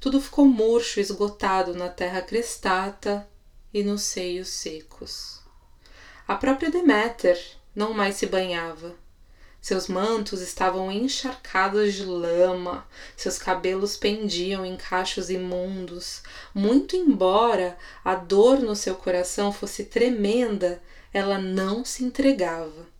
Tudo 0.00 0.20
ficou 0.20 0.46
murcho, 0.46 1.00
esgotado 1.00 1.74
na 1.74 1.88
terra 1.88 2.22
crestata 2.22 3.28
e 3.72 3.82
nos 3.82 4.02
seios 4.02 4.48
secos. 4.48 5.40
A 6.26 6.34
própria 6.34 6.70
Deméter 6.70 7.38
não 7.74 7.92
mais 7.92 8.16
se 8.16 8.26
banhava. 8.26 8.94
Seus 9.60 9.86
mantos 9.86 10.40
estavam 10.40 10.90
encharcados 10.90 11.94
de 11.94 12.04
lama, 12.04 12.84
seus 13.16 13.38
cabelos 13.38 13.96
pendiam 13.96 14.66
em 14.66 14.76
cachos 14.76 15.30
imundos. 15.30 16.22
Muito 16.52 16.96
embora 16.96 17.78
a 18.04 18.16
dor 18.16 18.58
no 18.58 18.74
seu 18.74 18.96
coração 18.96 19.52
fosse 19.52 19.84
tremenda, 19.84 20.82
ela 21.12 21.38
não 21.38 21.84
se 21.84 22.04
entregava. 22.04 22.90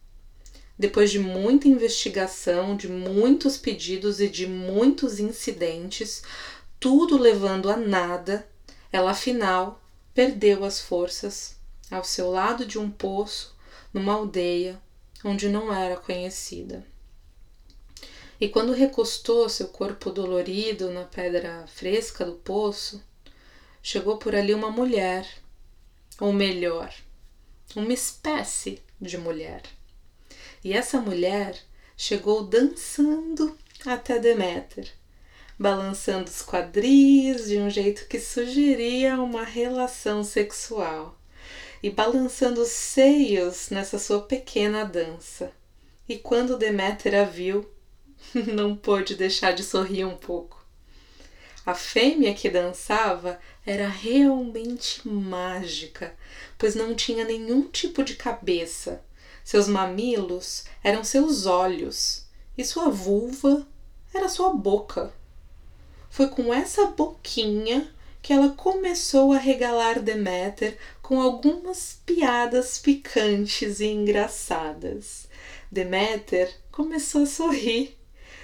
Depois 0.78 1.10
de 1.10 1.18
muita 1.18 1.66
investigação, 1.66 2.76
de 2.76 2.86
muitos 2.88 3.58
pedidos 3.58 4.20
e 4.20 4.28
de 4.28 4.46
muitos 4.46 5.18
incidentes, 5.18 6.22
tudo 6.78 7.18
levando 7.18 7.70
a 7.70 7.76
nada, 7.76 8.48
ela 8.92 9.10
afinal 9.10 9.81
perdeu 10.14 10.64
as 10.64 10.80
forças 10.80 11.56
ao 11.90 12.04
seu 12.04 12.30
lado 12.30 12.64
de 12.64 12.78
um 12.78 12.90
poço, 12.90 13.56
numa 13.92 14.14
aldeia 14.14 14.80
onde 15.24 15.48
não 15.48 15.72
era 15.72 15.96
conhecida. 15.96 16.84
E 18.40 18.48
quando 18.48 18.72
recostou 18.72 19.48
seu 19.48 19.68
corpo 19.68 20.10
dolorido 20.10 20.90
na 20.90 21.04
pedra 21.04 21.64
fresca 21.68 22.24
do 22.24 22.32
poço, 22.32 23.02
chegou 23.82 24.16
por 24.16 24.34
ali 24.34 24.52
uma 24.52 24.70
mulher, 24.70 25.28
ou 26.18 26.32
melhor, 26.32 26.92
uma 27.76 27.92
espécie 27.92 28.82
de 29.00 29.16
mulher. 29.16 29.62
E 30.64 30.72
essa 30.72 31.00
mulher 31.00 31.56
chegou 31.96 32.44
dançando 32.44 33.56
até 33.86 34.18
Deméter, 34.18 34.92
balançando 35.58 36.30
os 36.30 36.42
quadris 36.42 37.48
de 37.48 37.58
um 37.58 37.70
jeito 37.70 38.06
que 38.06 38.18
sugeria 38.18 39.20
uma 39.20 39.44
relação 39.44 40.24
sexual 40.24 41.18
e 41.82 41.90
balançando 41.90 42.62
os 42.62 42.68
seios 42.68 43.70
nessa 43.70 43.98
sua 43.98 44.22
pequena 44.22 44.84
dança. 44.84 45.52
E 46.08 46.16
quando 46.16 46.58
Deméter 46.58 47.14
a 47.14 47.24
viu, 47.24 47.68
não 48.54 48.76
pôde 48.76 49.14
deixar 49.14 49.52
de 49.52 49.62
sorrir 49.64 50.04
um 50.04 50.16
pouco. 50.16 50.62
A 51.64 51.74
fêmea 51.74 52.34
que 52.34 52.50
dançava 52.50 53.38
era 53.64 53.88
realmente 53.88 55.06
mágica, 55.06 56.16
pois 56.58 56.74
não 56.74 56.94
tinha 56.94 57.24
nenhum 57.24 57.62
tipo 57.62 58.02
de 58.02 58.16
cabeça. 58.16 59.04
Seus 59.44 59.68
mamilos 59.68 60.64
eram 60.82 61.04
seus 61.04 61.46
olhos 61.46 62.26
e 62.58 62.64
sua 62.64 62.90
vulva 62.90 63.66
era 64.12 64.28
sua 64.28 64.52
boca. 64.54 65.12
Foi 66.12 66.28
com 66.28 66.52
essa 66.52 66.88
boquinha 66.88 67.88
que 68.20 68.34
ela 68.34 68.50
começou 68.50 69.32
a 69.32 69.38
regalar 69.38 69.98
Deméter 69.98 70.76
com 71.00 71.18
algumas 71.18 72.02
piadas 72.04 72.76
picantes 72.76 73.80
e 73.80 73.86
engraçadas. 73.86 75.26
Deméter 75.70 76.54
começou 76.70 77.22
a 77.22 77.26
sorrir. 77.26 77.96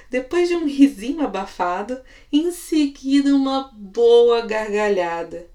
Depois 0.08 0.48
de 0.48 0.56
um 0.56 0.64
risinho 0.64 1.20
abafado, 1.22 2.00
em 2.32 2.50
seguida 2.52 3.36
uma 3.36 3.70
boa 3.74 4.40
gargalhada. 4.46 5.46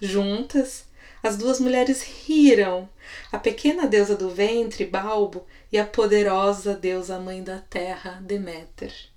Juntas, 0.00 0.84
as 1.20 1.36
duas 1.36 1.58
mulheres 1.58 2.00
riram. 2.00 2.88
A 3.32 3.40
pequena 3.40 3.88
deusa 3.88 4.14
do 4.14 4.30
ventre, 4.30 4.86
Balbo, 4.86 5.44
e 5.72 5.78
a 5.78 5.84
poderosa 5.84 6.76
deusa 6.76 7.18
mãe 7.18 7.42
da 7.42 7.58
terra, 7.58 8.22
Deméter. 8.24 9.15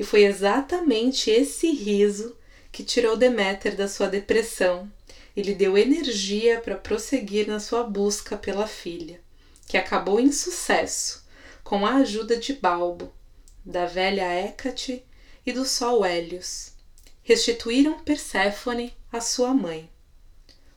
E 0.00 0.02
foi 0.02 0.24
exatamente 0.24 1.30
esse 1.30 1.70
riso 1.72 2.34
que 2.72 2.82
tirou 2.82 3.18
Deméter 3.18 3.76
da 3.76 3.86
sua 3.86 4.08
depressão 4.08 4.90
e 5.36 5.42
lhe 5.42 5.54
deu 5.54 5.76
energia 5.76 6.58
para 6.58 6.74
prosseguir 6.74 7.46
na 7.46 7.60
sua 7.60 7.84
busca 7.84 8.34
pela 8.34 8.66
filha, 8.66 9.20
que 9.68 9.76
acabou 9.76 10.18
em 10.18 10.32
sucesso 10.32 11.28
com 11.62 11.84
a 11.84 11.96
ajuda 11.96 12.38
de 12.38 12.54
Balbo, 12.54 13.12
da 13.62 13.84
velha 13.84 14.24
Hécate 14.24 15.04
e 15.44 15.52
do 15.52 15.66
sol 15.66 16.02
Hélios. 16.02 16.72
Restituíram 17.22 18.00
Perséfone 18.00 18.96
à 19.12 19.20
sua 19.20 19.52
mãe. 19.52 19.90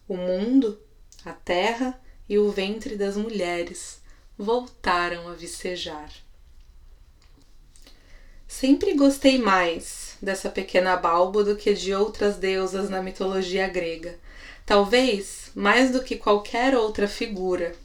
O 0.05 0.17
mundo, 0.17 0.81
a 1.23 1.31
terra 1.31 1.97
e 2.27 2.37
o 2.37 2.51
ventre 2.51 2.97
das 2.97 3.15
mulheres 3.15 4.01
voltaram 4.37 5.29
a 5.29 5.33
vicejar. 5.33 6.11
Sempre 8.59 8.93
gostei 8.93 9.39
mais 9.39 10.15
dessa 10.21 10.47
pequena 10.47 10.95
Balbo 10.95 11.43
do 11.43 11.55
que 11.55 11.73
de 11.73 11.91
outras 11.91 12.37
deusas 12.37 12.87
na 12.87 13.01
mitologia 13.01 13.67
grega. 13.67 14.19
Talvez 14.63 15.49
mais 15.55 15.89
do 15.89 16.03
que 16.03 16.17
qualquer 16.17 16.77
outra 16.77 17.07
figura. 17.07 17.75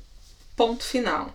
Ponto 0.54 0.85
final. 0.85 1.35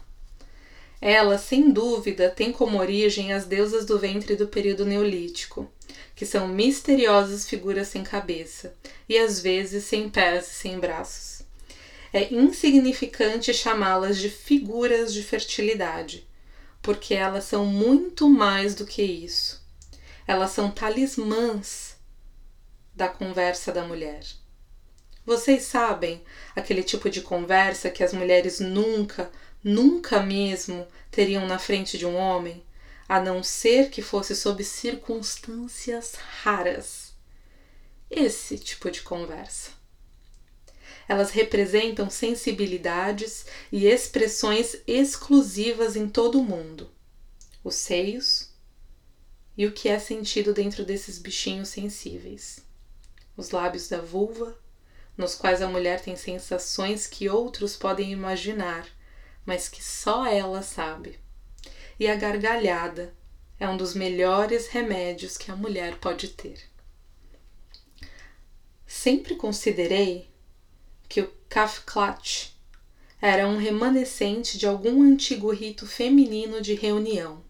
Ela, 1.01 1.39
sem 1.39 1.71
dúvida, 1.71 2.29
tem 2.29 2.51
como 2.51 2.77
origem 2.77 3.33
as 3.33 3.45
deusas 3.45 3.87
do 3.87 3.97
ventre 3.97 4.35
do 4.35 4.47
período 4.47 4.85
neolítico, 4.85 5.67
que 6.15 6.27
são 6.27 6.47
misteriosas 6.47 7.49
figuras 7.49 7.87
sem 7.87 8.03
cabeça 8.03 8.75
e 9.09 9.17
às 9.17 9.39
vezes 9.39 9.83
sem 9.83 10.09
pés 10.09 10.45
e 10.45 10.51
sem 10.51 10.79
braços. 10.79 11.41
É 12.13 12.31
insignificante 12.31 13.51
chamá-las 13.51 14.19
de 14.19 14.29
figuras 14.29 15.11
de 15.11 15.23
fertilidade, 15.23 16.23
porque 16.83 17.13
elas 17.13 17.45
são 17.45 17.65
muito 17.65 18.29
mais 18.29 18.75
do 18.75 18.85
que 18.85 19.01
isso. 19.01 19.65
Elas 20.27 20.51
são 20.51 20.69
talismãs 20.69 21.95
da 22.93 23.07
conversa 23.07 23.71
da 23.71 23.85
mulher. 23.85 24.23
Vocês 25.25 25.63
sabem 25.63 26.21
aquele 26.53 26.83
tipo 26.83 27.09
de 27.09 27.21
conversa 27.21 27.89
que 27.89 28.03
as 28.03 28.11
mulheres 28.11 28.59
nunca, 28.59 29.31
nunca 29.63 30.21
mesmo 30.21 30.85
teriam 31.09 31.47
na 31.47 31.57
frente 31.57 31.97
de 31.97 32.05
um 32.05 32.17
homem, 32.17 32.61
a 33.07 33.21
não 33.21 33.41
ser 33.41 33.89
que 33.89 34.01
fosse 34.01 34.35
sob 34.35 34.61
circunstâncias 34.63 36.15
raras. 36.15 37.13
Esse 38.11 38.57
tipo 38.59 38.91
de 38.91 39.01
conversa. 39.01 39.71
Elas 41.07 41.31
representam 41.31 42.09
sensibilidades 42.09 43.45
e 43.71 43.85
expressões 43.87 44.77
exclusivas 44.87 45.95
em 45.95 46.07
todo 46.07 46.39
o 46.39 46.43
mundo. 46.43 46.89
Os 47.63 47.75
seios 47.75 48.53
e 49.57 49.65
o 49.65 49.71
que 49.71 49.89
é 49.89 49.99
sentido 49.99 50.53
dentro 50.53 50.83
desses 50.85 51.17
bichinhos 51.17 51.69
sensíveis. 51.69 52.65
Os 53.35 53.51
lábios 53.51 53.87
da 53.87 53.99
vulva, 53.99 54.57
nos 55.17 55.35
quais 55.35 55.61
a 55.61 55.67
mulher 55.67 56.01
tem 56.01 56.15
sensações 56.15 57.05
que 57.05 57.29
outros 57.29 57.75
podem 57.75 58.11
imaginar, 58.11 58.87
mas 59.45 59.69
que 59.69 59.83
só 59.83 60.25
ela 60.25 60.61
sabe. 60.61 61.19
E 61.99 62.07
a 62.07 62.15
gargalhada 62.15 63.13
é 63.59 63.67
um 63.67 63.77
dos 63.77 63.93
melhores 63.93 64.67
remédios 64.67 65.37
que 65.37 65.51
a 65.51 65.55
mulher 65.55 65.97
pode 65.99 66.29
ter. 66.29 66.59
Sempre 68.85 69.35
considerei 69.35 70.32
que 71.13 71.21
o 71.21 71.31
Kafklatch 71.47 72.55
era 73.21 73.47
um 73.47 73.55
remanescente 73.55 74.57
de 74.57 74.65
algum 74.65 75.03
antigo 75.03 75.51
rito 75.51 75.85
feminino 75.85 76.59
de 76.59 76.73
reunião, 76.73 77.43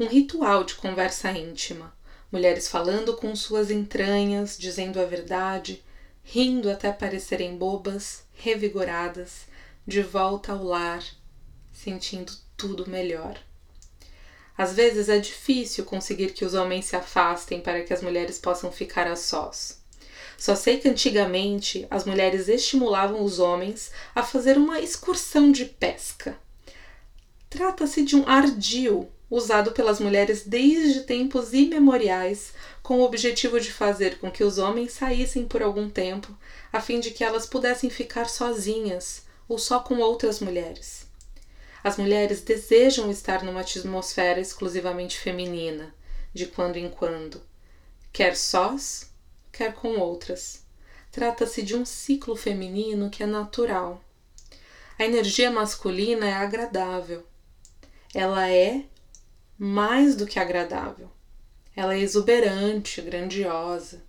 um 0.00 0.06
ritual 0.06 0.64
de 0.64 0.76
conversa 0.76 1.30
íntima, 1.30 1.94
mulheres 2.32 2.68
falando 2.68 3.14
com 3.14 3.36
suas 3.36 3.70
entranhas, 3.70 4.56
dizendo 4.56 4.98
a 4.98 5.04
verdade, 5.04 5.84
rindo 6.24 6.70
até 6.70 6.90
parecerem 6.90 7.58
bobas, 7.58 8.24
revigoradas, 8.32 9.42
de 9.86 10.00
volta 10.00 10.52
ao 10.52 10.64
lar, 10.64 11.04
sentindo 11.74 12.32
tudo 12.56 12.88
melhor. 12.88 13.38
Às 14.56 14.72
vezes 14.72 15.10
é 15.10 15.18
difícil 15.18 15.84
conseguir 15.84 16.32
que 16.32 16.46
os 16.46 16.54
homens 16.54 16.86
se 16.86 16.96
afastem 16.96 17.60
para 17.60 17.82
que 17.82 17.92
as 17.92 18.00
mulheres 18.00 18.38
possam 18.38 18.72
ficar 18.72 19.06
a 19.06 19.16
sós. 19.16 19.84
Só 20.38 20.54
sei 20.54 20.78
que 20.78 20.88
antigamente 20.88 21.86
as 21.90 22.04
mulheres 22.04 22.48
estimulavam 22.48 23.24
os 23.24 23.38
homens 23.38 23.90
a 24.14 24.22
fazer 24.22 24.58
uma 24.58 24.80
excursão 24.80 25.50
de 25.50 25.64
pesca. 25.64 26.38
Trata-se 27.48 28.02
de 28.02 28.16
um 28.16 28.28
ardil 28.28 29.10
usado 29.30 29.72
pelas 29.72 29.98
mulheres 29.98 30.44
desde 30.44 31.00
tempos 31.02 31.52
imemoriais, 31.52 32.52
com 32.82 32.98
o 32.98 33.04
objetivo 33.04 33.60
de 33.60 33.72
fazer 33.72 34.18
com 34.18 34.30
que 34.30 34.44
os 34.44 34.58
homens 34.58 34.92
saíssem 34.92 35.46
por 35.46 35.62
algum 35.62 35.88
tempo, 35.88 36.36
a 36.72 36.80
fim 36.80 37.00
de 37.00 37.10
que 37.10 37.24
elas 37.24 37.46
pudessem 37.46 37.90
ficar 37.90 38.28
sozinhas 38.28 39.24
ou 39.48 39.58
só 39.58 39.80
com 39.80 39.98
outras 39.98 40.40
mulheres. 40.40 41.06
As 41.82 41.96
mulheres 41.96 42.40
desejam 42.40 43.10
estar 43.10 43.42
numa 43.42 43.60
atmosfera 43.60 44.40
exclusivamente 44.40 45.18
feminina, 45.18 45.94
de 46.32 46.46
quando 46.46 46.76
em 46.76 46.88
quando, 46.88 47.40
quer 48.12 48.36
sós, 48.36 49.05
quer 49.56 49.74
com 49.74 49.98
outras. 49.98 50.62
Trata-se 51.10 51.62
de 51.62 51.74
um 51.74 51.86
ciclo 51.86 52.36
feminino 52.36 53.08
que 53.08 53.22
é 53.22 53.26
natural. 53.26 54.04
A 54.98 55.04
energia 55.04 55.50
masculina 55.50 56.26
é 56.26 56.32
agradável. 56.34 57.24
Ela 58.14 58.50
é 58.50 58.84
mais 59.58 60.14
do 60.14 60.26
que 60.26 60.38
agradável. 60.38 61.10
Ela 61.74 61.94
é 61.94 62.00
exuberante, 62.00 63.00
grandiosa. 63.00 64.02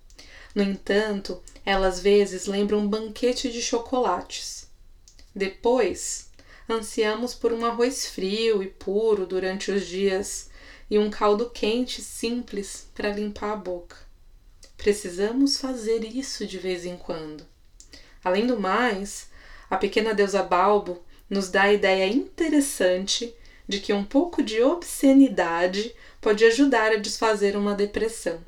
No 0.54 0.62
entanto, 0.62 1.42
ela 1.64 1.86
às 1.86 2.00
vezes 2.00 2.46
lembra 2.46 2.76
um 2.76 2.86
banquete 2.86 3.50
de 3.50 3.62
chocolates. 3.62 4.68
Depois, 5.34 6.30
ansiamos 6.68 7.34
por 7.34 7.52
um 7.52 7.64
arroz 7.64 8.06
frio 8.06 8.62
e 8.62 8.68
puro 8.68 9.26
durante 9.26 9.70
os 9.70 9.86
dias 9.86 10.50
e 10.90 10.98
um 10.98 11.08
caldo 11.08 11.48
quente 11.50 12.02
simples 12.02 12.88
para 12.94 13.12
limpar 13.12 13.52
a 13.52 13.56
boca. 13.56 14.07
Precisamos 14.78 15.58
fazer 15.58 16.04
isso 16.04 16.46
de 16.46 16.56
vez 16.56 16.86
em 16.86 16.96
quando. 16.96 17.44
Além 18.24 18.46
do 18.46 18.58
mais, 18.58 19.28
a 19.68 19.76
pequena 19.76 20.14
deusa 20.14 20.42
Balbo 20.42 21.02
nos 21.28 21.50
dá 21.50 21.64
a 21.64 21.72
ideia 21.72 22.06
interessante 22.06 23.34
de 23.68 23.80
que 23.80 23.92
um 23.92 24.04
pouco 24.04 24.42
de 24.42 24.62
obscenidade 24.62 25.94
pode 26.20 26.44
ajudar 26.44 26.92
a 26.92 26.96
desfazer 26.96 27.56
uma 27.56 27.74
depressão. 27.74 28.40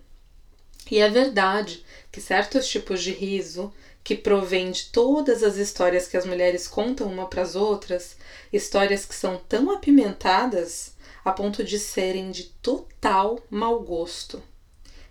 E 0.91 0.99
é 1.01 1.11
verdade 1.11 1.85
que 2.11 2.21
certos 2.21 2.67
tipos 2.69 3.03
de 3.03 3.11
riso, 3.11 3.73
que 4.03 4.15
provém 4.15 4.71
de 4.71 4.87
todas 4.87 5.43
as 5.43 5.57
histórias 5.57 6.09
que 6.09 6.17
as 6.17 6.25
mulheres 6.25 6.67
contam 6.67 7.09
uma 7.09 7.27
para 7.27 7.43
as 7.43 7.55
outras, 7.55 8.17
histórias 8.53 9.05
que 9.05 9.15
são 9.15 9.37
tão 9.37 9.71
apimentadas 9.71 10.95
a 11.25 11.33
ponto 11.33 11.63
de 11.63 11.79
serem 11.79 12.31
de 12.31 12.45
total 12.63 13.39
mau 13.51 13.81
gosto. 13.81 14.43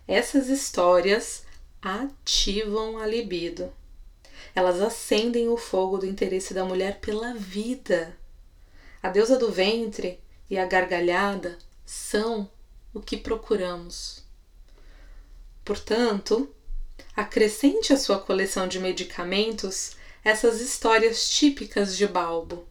Essas 0.10 0.50
histórias 0.50 1.44
ativam 1.80 2.98
a 2.98 3.06
libido. 3.06 3.72
Elas 4.56 4.82
acendem 4.82 5.48
o 5.50 5.56
fogo 5.56 6.00
do 6.00 6.08
interesse 6.08 6.52
da 6.52 6.66
mulher 6.66 7.00
pela 7.00 7.36
vida. 7.36 8.18
A 9.04 9.10
deusa 9.10 9.38
do 9.38 9.52
ventre 9.52 10.20
e 10.50 10.58
a 10.58 10.66
gargalhada 10.66 11.60
são 11.86 12.50
o 12.92 13.00
que 13.00 13.18
procuramos. 13.18 14.24
Portanto, 15.64 16.50
acrescente 17.16 17.94
à 17.94 17.98
sua 17.98 18.18
coleção 18.18 18.68
de 18.68 18.80
medicamentos 18.80 19.96
essas 20.24 20.60
histórias 20.60 21.30
típicas 21.30 21.96
de 21.96 22.08
Balbo. 22.08 22.68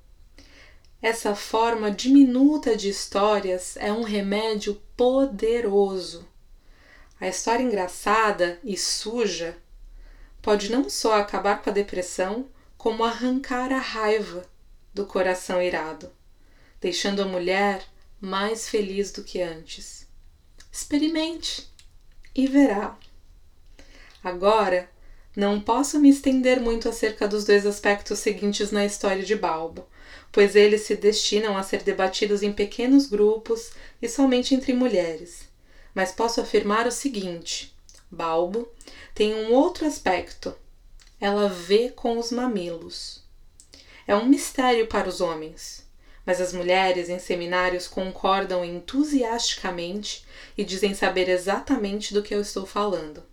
Essa 1.01 1.37
forma 1.37 1.89
diminuta 1.89 2.77
de 2.77 2.89
histórias 2.89 3.77
é 3.77 3.93
um 3.93 4.03
remédio 4.03 4.83
poderoso. 4.97 6.27
A 7.21 7.27
história 7.27 7.63
engraçada 7.63 8.61
e 8.63 8.77
suja 8.77 9.57
pode 10.41 10.71
não 10.71 10.89
só 10.89 11.15
acabar 11.15 11.63
com 11.63 11.71
a 11.71 11.73
depressão, 11.73 12.49
como 12.77 13.03
arrancar 13.03 13.73
a 13.73 13.79
raiva 13.79 14.47
do 14.95 15.05
coração 15.05 15.61
irado, 15.61 16.13
deixando 16.81 17.21
a 17.21 17.27
mulher 17.27 17.85
mais 18.21 18.69
feliz 18.69 19.11
do 19.11 19.25
que 19.25 19.43
antes. 19.43 20.07
Experimente 20.71 21.69
e 22.35 22.47
verá. 22.47 22.97
Agora, 24.23 24.89
não 25.35 25.61
posso 25.61 25.99
me 25.99 26.09
estender 26.09 26.61
muito 26.61 26.89
acerca 26.89 27.27
dos 27.27 27.45
dois 27.45 27.67
aspectos 27.67 28.21
seguintes 28.21 28.71
na 28.71 28.85
história 28.85 29.25
de 29.25 29.35
Balbo, 29.35 29.89
pois 30.31 30.55
eles 30.55 30.83
se 30.83 30.95
destinam 30.95 31.57
a 31.57 31.65
ser 31.65 31.83
debatidos 31.83 32.43
em 32.45 32.53
pequenos 32.53 33.07
grupos 33.07 33.73
e 34.01 34.09
somente 34.09 34.55
entre 34.55 34.73
mulheres. 34.73 35.48
Mas 35.99 36.13
posso 36.13 36.41
afirmar 36.41 36.87
o 36.87 36.93
seguinte: 36.93 37.75
Balbo 38.09 38.69
tem 39.17 39.35
um 39.35 39.53
outro 39.53 39.85
aspecto. 39.85 40.55
Ela 41.21 41.49
vê 41.49 41.89
com 41.89 42.17
os 42.21 42.31
mamilos. 42.31 43.25
É 44.07 44.15
um 44.15 44.25
mistério 44.25 44.87
para 44.87 45.09
os 45.09 45.21
homens, 45.21 45.85
mas 46.25 46.41
as 46.41 46.53
mulheres 46.53 47.09
em 47.09 47.19
seminários 47.19 47.89
concordam 47.89 48.65
entusiasticamente 48.65 50.25
e 50.57 50.63
dizem 50.65 50.95
saber 50.95 51.29
exatamente 51.29 52.15
do 52.15 52.23
que 52.23 52.33
eu 52.33 52.43
estou 52.43 52.65
falando. 52.65 53.25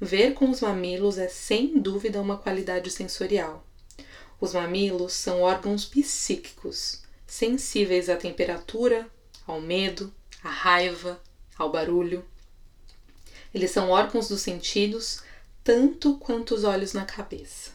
Ver 0.00 0.32
com 0.32 0.48
os 0.48 0.62
mamilos 0.62 1.18
é 1.18 1.28
sem 1.28 1.78
dúvida 1.78 2.18
uma 2.18 2.38
qualidade 2.38 2.90
sensorial. 2.90 3.62
Os 4.40 4.54
mamilos 4.54 5.12
são 5.12 5.42
órgãos 5.42 5.84
psíquicos, 5.84 7.02
sensíveis 7.26 8.08
à 8.08 8.16
temperatura, 8.16 9.06
ao 9.46 9.60
medo, 9.60 10.10
à 10.42 10.48
raiva, 10.48 11.20
ao 11.58 11.70
barulho. 11.70 12.24
Eles 13.54 13.70
são 13.70 13.90
órgãos 13.90 14.28
dos 14.28 14.40
sentidos, 14.40 15.22
tanto 15.62 16.16
quanto 16.18 16.54
os 16.54 16.64
olhos 16.64 16.92
na 16.92 17.04
cabeça. 17.04 17.70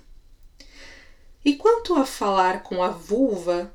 E 1.44 1.56
quanto 1.56 1.96
a 1.96 2.06
falar 2.06 2.64
com 2.64 2.84
a 2.84 2.90
vulva, 2.90 3.74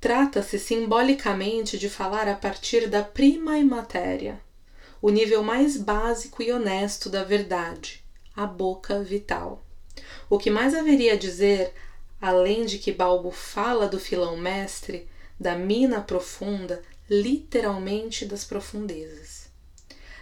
trata-se 0.00 0.58
simbolicamente 0.58 1.78
de 1.78 1.88
falar 1.88 2.28
a 2.28 2.34
partir 2.34 2.88
da 2.88 3.02
prima 3.02 3.58
matéria, 3.64 4.40
o 5.00 5.10
nível 5.10 5.42
mais 5.42 5.76
básico 5.76 6.42
e 6.42 6.52
honesto 6.52 7.08
da 7.08 7.24
verdade, 7.24 8.04
a 8.34 8.46
boca 8.46 9.02
vital. 9.02 9.64
O 10.28 10.38
que 10.38 10.50
mais 10.50 10.74
haveria 10.74 11.14
a 11.14 11.16
dizer, 11.16 11.72
além 12.20 12.66
de 12.66 12.78
que 12.78 12.92
Balbo 12.92 13.30
fala 13.30 13.88
do 13.88 13.98
filão 13.98 14.36
mestre, 14.36 15.08
da 15.38 15.56
mina 15.56 16.00
profunda, 16.00 16.82
literalmente 17.08 18.24
das 18.24 18.44
profundezas. 18.44 19.35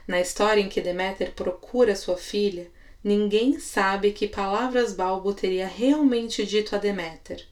Na 0.06 0.20
história 0.20 0.60
em 0.60 0.68
que 0.68 0.80
Deméter 0.80 1.32
procura 1.32 1.96
sua 1.96 2.16
filha, 2.16 2.70
ninguém 3.02 3.58
sabe 3.58 4.12
que 4.12 4.28
palavras 4.28 4.92
Balbo 4.92 5.32
teria 5.32 5.66
realmente 5.66 6.44
dito 6.44 6.74
a 6.76 6.78
Deméter, 6.78 7.46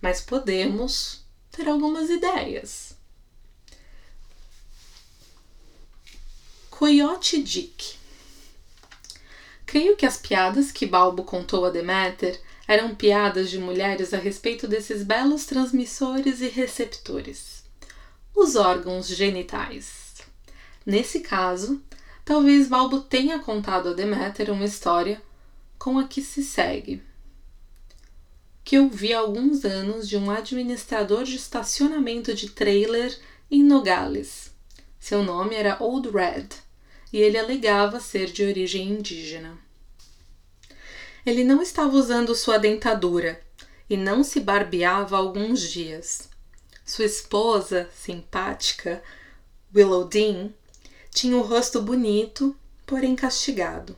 mas 0.00 0.20
podemos 0.20 1.24
ter 1.50 1.68
algumas 1.68 2.10
ideias. 2.10 2.94
Coyote 6.68 7.42
Dick 7.42 7.96
Creio 9.64 9.96
que 9.96 10.04
as 10.04 10.16
piadas 10.16 10.70
que 10.70 10.86
Balbo 10.86 11.24
contou 11.24 11.64
a 11.64 11.70
Deméter 11.70 12.40
eram 12.68 12.94
piadas 12.94 13.50
de 13.50 13.58
mulheres 13.58 14.12
a 14.12 14.18
respeito 14.18 14.68
desses 14.68 15.02
belos 15.02 15.46
transmissores 15.46 16.40
e 16.40 16.48
receptores, 16.48 17.64
os 18.34 18.56
órgãos 18.56 19.08
genitais. 19.08 20.14
Nesse 20.84 21.20
caso, 21.20 21.82
Talvez 22.24 22.68
Balbo 22.68 23.00
tenha 23.00 23.38
contado 23.38 23.90
a 23.90 23.92
Deméter 23.92 24.50
uma 24.50 24.64
história 24.64 25.20
com 25.78 25.98
a 25.98 26.08
que 26.08 26.22
se 26.22 26.42
segue. 26.42 27.02
Que 28.64 28.78
ouvi 28.78 29.12
há 29.12 29.18
alguns 29.18 29.62
anos 29.66 30.08
de 30.08 30.16
um 30.16 30.30
administrador 30.30 31.24
de 31.24 31.36
estacionamento 31.36 32.32
de 32.32 32.48
trailer 32.48 33.14
em 33.50 33.62
Nogales. 33.62 34.50
Seu 34.98 35.22
nome 35.22 35.54
era 35.54 35.76
Old 35.82 36.08
Red 36.08 36.48
e 37.12 37.18
ele 37.18 37.36
alegava 37.36 38.00
ser 38.00 38.32
de 38.32 38.42
origem 38.42 38.88
indígena. 38.88 39.58
Ele 41.26 41.44
não 41.44 41.60
estava 41.60 41.94
usando 41.94 42.34
sua 42.34 42.56
dentadura 42.56 43.38
e 43.88 43.98
não 43.98 44.24
se 44.24 44.40
barbeava 44.40 45.14
há 45.14 45.18
alguns 45.18 45.60
dias. 45.60 46.30
Sua 46.86 47.04
esposa, 47.04 47.90
simpática, 47.94 49.02
Willow 49.74 50.06
Dean, 50.06 50.50
tinha 51.14 51.36
o 51.36 51.42
rosto 51.42 51.80
bonito, 51.80 52.56
porém 52.84 53.14
castigado. 53.14 53.96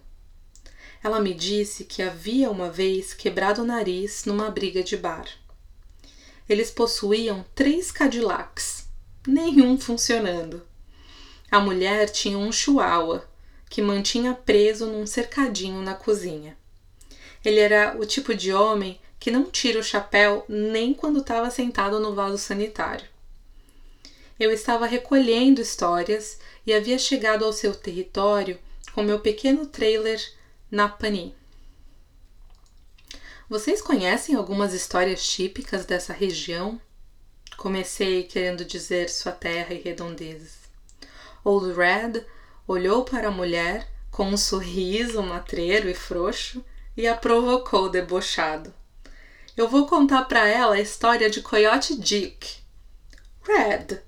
Ela 1.02 1.18
me 1.18 1.32
disse 1.32 1.84
que 1.84 2.02
havia 2.02 2.50
uma 2.50 2.70
vez 2.70 3.14
quebrado 3.14 3.62
o 3.62 3.64
nariz 3.64 4.26
numa 4.26 4.50
briga 4.50 4.82
de 4.82 4.98
bar. 4.98 5.26
Eles 6.46 6.70
possuíam 6.70 7.42
três 7.54 7.90
Cadillacs, 7.90 8.86
nenhum 9.26 9.80
funcionando. 9.80 10.62
A 11.50 11.58
mulher 11.58 12.10
tinha 12.10 12.36
um 12.36 12.52
chihuahua 12.52 13.26
que 13.70 13.80
mantinha 13.80 14.34
preso 14.34 14.84
num 14.84 15.06
cercadinho 15.06 15.80
na 15.80 15.94
cozinha. 15.94 16.54
Ele 17.42 17.60
era 17.60 17.96
o 17.98 18.04
tipo 18.04 18.34
de 18.34 18.52
homem 18.52 19.00
que 19.18 19.30
não 19.30 19.50
tira 19.50 19.80
o 19.80 19.82
chapéu 19.82 20.44
nem 20.50 20.92
quando 20.92 21.20
estava 21.20 21.50
sentado 21.50 21.98
no 21.98 22.14
vaso 22.14 22.36
sanitário. 22.36 23.15
Eu 24.38 24.52
estava 24.52 24.86
recolhendo 24.86 25.62
histórias 25.62 26.38
e 26.66 26.74
havia 26.74 26.98
chegado 26.98 27.44
ao 27.44 27.52
seu 27.52 27.74
território 27.74 28.58
com 28.92 29.02
meu 29.02 29.20
pequeno 29.20 29.66
trailer 29.66 30.20
na 30.70 30.88
Pani. 30.88 31.34
Vocês 33.48 33.80
conhecem 33.80 34.34
algumas 34.34 34.74
histórias 34.74 35.26
típicas 35.26 35.86
dessa 35.86 36.12
região? 36.12 36.80
Comecei 37.56 38.24
querendo 38.24 38.64
dizer 38.64 39.08
sua 39.08 39.32
terra 39.32 39.72
e 39.72 39.80
redondezas. 39.80 40.66
Old 41.42 41.72
Red 41.72 42.24
olhou 42.66 43.04
para 43.04 43.28
a 43.28 43.30
mulher 43.30 43.88
com 44.10 44.28
um 44.28 44.36
sorriso 44.36 45.22
matreiro 45.22 45.88
e 45.88 45.94
frouxo 45.94 46.64
e 46.96 47.06
a 47.06 47.16
provocou 47.16 47.88
debochado. 47.88 48.74
Eu 49.56 49.68
vou 49.68 49.86
contar 49.86 50.24
para 50.24 50.46
ela 50.46 50.74
a 50.74 50.80
história 50.80 51.30
de 51.30 51.40
Coyote 51.40 51.98
Dick. 51.98 52.58
Red, 53.42 54.02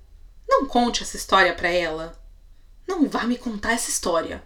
não 0.48 0.66
conte 0.66 1.02
essa 1.02 1.16
história 1.16 1.54
para 1.54 1.68
ela. 1.68 2.18
Não 2.86 3.08
vá 3.08 3.24
me 3.24 3.36
contar 3.36 3.72
essa 3.72 3.90
história. 3.90 4.42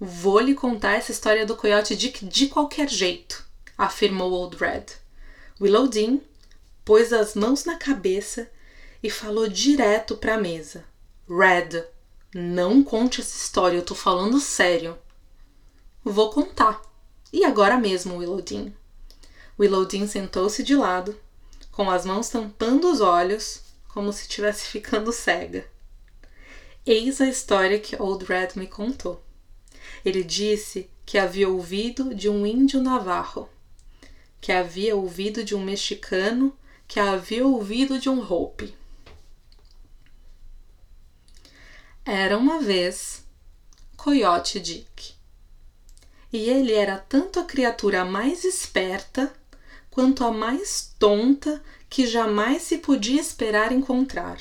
Vou 0.00 0.40
lhe 0.40 0.54
contar 0.54 0.94
essa 0.94 1.12
história 1.12 1.46
do 1.46 1.54
coiote 1.54 1.94
Dick 1.94 2.26
de 2.26 2.48
qualquer 2.48 2.88
jeito, 2.88 3.44
afirmou 3.78 4.32
Old 4.32 4.56
Red. 4.56 4.86
Willow 5.60 5.86
Dean 5.86 6.18
pôs 6.84 7.12
as 7.12 7.34
mãos 7.34 7.64
na 7.64 7.76
cabeça 7.76 8.50
e 9.02 9.08
falou 9.08 9.46
direto 9.46 10.16
para 10.16 10.34
a 10.34 10.40
mesa. 10.40 10.84
Red, 11.28 11.84
não 12.34 12.82
conte 12.82 13.20
essa 13.20 13.36
história, 13.36 13.76
eu 13.76 13.84
tô 13.84 13.94
falando 13.94 14.40
sério. 14.40 14.98
Vou 16.02 16.30
contar. 16.30 16.82
E 17.32 17.44
agora 17.44 17.78
mesmo, 17.78 18.16
Willowdin. 18.16 18.74
Willowdin 19.58 20.06
sentou-se 20.08 20.62
de 20.62 20.74
lado, 20.74 21.16
com 21.70 21.90
as 21.90 22.04
mãos 22.04 22.28
tampando 22.28 22.90
os 22.90 23.00
olhos, 23.00 23.61
como 23.92 24.12
se 24.12 24.22
estivesse 24.22 24.66
ficando 24.66 25.12
cega. 25.12 25.66
Eis 26.84 27.20
a 27.20 27.28
história 27.28 27.78
que 27.78 28.00
Old 28.00 28.24
Red 28.24 28.50
me 28.56 28.66
contou. 28.66 29.22
Ele 30.04 30.24
disse 30.24 30.90
que 31.04 31.18
havia 31.18 31.48
ouvido 31.48 32.14
de 32.14 32.28
um 32.28 32.46
índio 32.46 32.82
navarro, 32.82 33.48
que 34.40 34.50
havia 34.50 34.96
ouvido 34.96 35.44
de 35.44 35.54
um 35.54 35.62
mexicano, 35.62 36.56
que 36.88 36.98
havia 36.98 37.46
ouvido 37.46 37.98
de 37.98 38.08
um 38.08 38.20
Hope. 38.20 38.74
Era 42.04 42.36
uma 42.36 42.60
vez 42.60 43.24
Coyote 43.96 44.58
Dick. 44.58 45.14
E 46.32 46.48
ele 46.48 46.72
era 46.72 46.98
tanto 46.98 47.38
a 47.38 47.44
criatura 47.44 48.04
mais 48.04 48.42
esperta 48.42 49.32
quanto 49.90 50.24
a 50.24 50.32
mais 50.32 50.94
tonta 50.98 51.62
que 51.92 52.06
jamais 52.06 52.62
se 52.62 52.78
podia 52.78 53.20
esperar 53.20 53.70
encontrar. 53.70 54.40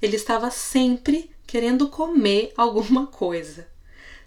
Ele 0.00 0.16
estava 0.16 0.50
sempre 0.50 1.30
querendo 1.46 1.90
comer 1.90 2.54
alguma 2.56 3.06
coisa, 3.06 3.68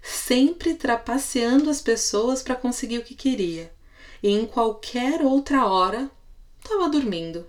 sempre 0.04 0.76
trapaceando 0.76 1.68
as 1.68 1.82
pessoas 1.82 2.44
para 2.44 2.54
conseguir 2.54 3.00
o 3.00 3.04
que 3.04 3.16
queria, 3.16 3.74
e 4.22 4.30
em 4.30 4.46
qualquer 4.46 5.24
outra 5.24 5.66
hora 5.66 6.12
estava 6.64 6.88
dormindo. 6.90 7.44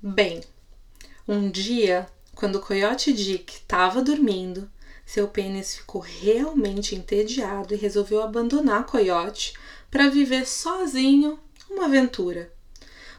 Bem, 0.00 0.40
um 1.26 1.50
dia 1.50 2.08
quando 2.36 2.60
Coyote 2.60 3.12
Dick 3.12 3.52
estava 3.52 4.00
dormindo, 4.00 4.70
seu 5.04 5.26
pênis 5.26 5.74
ficou 5.74 6.00
realmente 6.00 6.94
entediado 6.94 7.74
e 7.74 7.78
resolveu 7.78 8.22
abandonar 8.22 8.86
Coyote 8.86 9.54
para 9.90 10.08
viver 10.08 10.46
sozinho 10.46 11.36
uma 11.68 11.86
aventura. 11.86 12.56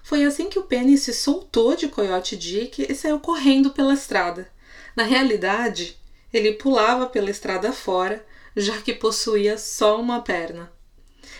Foi 0.09 0.25
assim 0.25 0.49
que 0.49 0.57
o 0.57 0.63
pênis 0.63 1.03
se 1.03 1.13
soltou 1.13 1.75
de 1.75 1.87
Coyote 1.87 2.35
Dick 2.35 2.83
e 2.89 2.95
saiu 2.95 3.19
correndo 3.19 3.69
pela 3.69 3.93
estrada. 3.93 4.51
Na 4.95 5.03
realidade, 5.03 5.99
ele 6.33 6.53
pulava 6.53 7.05
pela 7.05 7.29
estrada 7.29 7.71
fora, 7.71 8.25
já 8.57 8.81
que 8.81 8.91
possuía 8.91 9.55
só 9.55 10.01
uma 10.01 10.19
perna. 10.19 10.73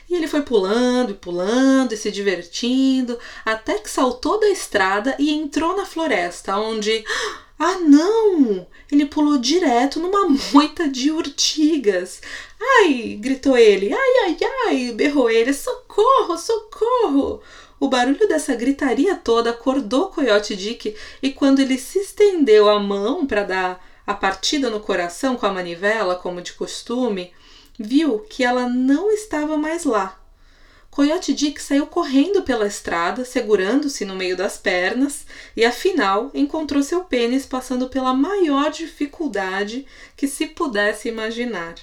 E 0.08 0.14
ele 0.14 0.28
foi 0.28 0.44
pulando 0.44 1.14
e 1.14 1.16
pulando 1.16 1.94
e 1.94 1.98
se 1.98 2.12
divertindo, 2.12 3.18
até 3.44 3.80
que 3.80 3.90
saltou 3.90 4.40
da 4.40 4.50
estrada 4.50 5.16
e 5.18 5.34
entrou 5.34 5.76
na 5.76 5.88
floresta, 5.88 6.56
onde 6.56 7.04
ah, 7.58 7.80
não! 7.80 8.68
Ele 8.92 9.08
pulou 9.08 9.40
direto 9.40 10.00
numa 10.00 10.30
moita 10.54 10.88
de 10.88 11.10
urtigas. 11.10 12.22
Ai! 12.62 13.18
gritou 13.20 13.58
ele. 13.58 13.92
Ai, 13.92 14.26
ai, 14.26 14.38
ai! 14.68 14.92
berrou 14.92 15.28
ele. 15.28 15.54
Socorro, 15.54 16.38
socorro! 16.38 17.42
O 17.80 17.88
barulho 17.88 18.28
dessa 18.28 18.56
gritaria 18.56 19.16
toda 19.16 19.52
acordou 19.52 20.08
Coyote 20.08 20.56
Dick 20.56 20.96
e 21.22 21.32
quando 21.32 21.60
ele 21.60 21.78
se 21.78 22.00
estendeu 22.00 22.70
a 22.70 22.80
mão 22.80 23.26
para 23.26 23.44
dar 23.44 23.86
a 24.06 24.14
partida 24.14 24.70
no 24.70 24.80
coração 24.80 25.38
com 25.38 25.46
a 25.46 25.54
manivela, 25.54 26.16
como 26.16 26.42
de 26.42 26.54
costume, 26.54 27.32
viu 27.78 28.20
que 28.30 28.44
ela 28.44 28.68
não 28.68 29.10
estava 29.12 29.56
mais 29.56 29.86
lá. 29.86 30.20
Coyote 30.92 31.34
Dick 31.34 31.62
saiu 31.62 31.88
correndo 31.88 32.42
pela 32.42 32.68
estrada, 32.68 33.24
segurando-se 33.24 34.04
no 34.04 34.16
meio 34.16 34.36
das 34.36 34.58
pernas, 34.58 35.26
e 35.56 35.64
afinal 35.64 36.32
encontrou 36.34 36.84
seu 36.84 37.06
pênis 37.06 37.46
passando 37.46 37.88
pela 37.88 38.14
maior 38.14 38.72
dificuldade 38.72 39.86
que 40.18 40.28
se 40.28 40.48
pudesse 40.48 41.08
imaginar. 41.08 41.76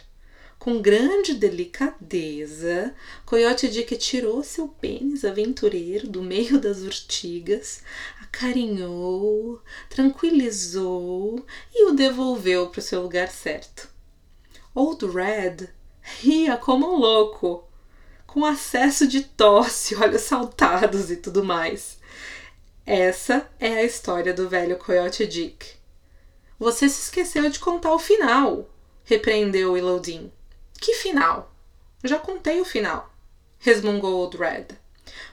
Com 0.66 0.82
grande 0.82 1.32
delicadeza, 1.32 2.92
Coyote 3.24 3.68
Dick 3.68 3.96
tirou 3.96 4.42
seu 4.42 4.66
pênis 4.66 5.24
aventureiro 5.24 6.08
do 6.08 6.20
meio 6.20 6.60
das 6.60 6.78
urtigas, 6.78 7.84
acarinhou, 8.20 9.62
tranquilizou 9.88 11.46
e 11.72 11.84
o 11.84 11.94
devolveu 11.94 12.68
para 12.68 12.80
o 12.80 12.82
seu 12.82 13.00
lugar 13.00 13.28
certo. 13.28 13.88
Old 14.74 15.06
Red 15.06 15.68
ria 16.00 16.56
como 16.56 16.94
um 16.94 16.96
louco 16.96 17.62
com 18.26 18.44
acesso 18.44 19.06
de 19.06 19.22
tosse, 19.22 19.94
olhos 20.02 20.22
saltados 20.22 21.12
e 21.12 21.16
tudo 21.16 21.44
mais. 21.44 21.96
Essa 22.84 23.48
é 23.60 23.74
a 23.74 23.84
história 23.84 24.34
do 24.34 24.48
velho 24.48 24.76
Coyote 24.78 25.28
Dick. 25.28 25.64
Você 26.58 26.88
se 26.88 27.02
esqueceu 27.02 27.48
de 27.48 27.60
contar 27.60 27.94
o 27.94 28.00
final, 28.00 28.68
repreendeu 29.04 29.74
Willowdin. 29.74 30.32
Que 30.80 30.94
final? 30.94 31.52
Já 32.04 32.18
contei 32.18 32.60
o 32.60 32.64
final, 32.64 33.12
resmungou 33.58 34.14
Old 34.14 34.36
Red. 34.36 34.66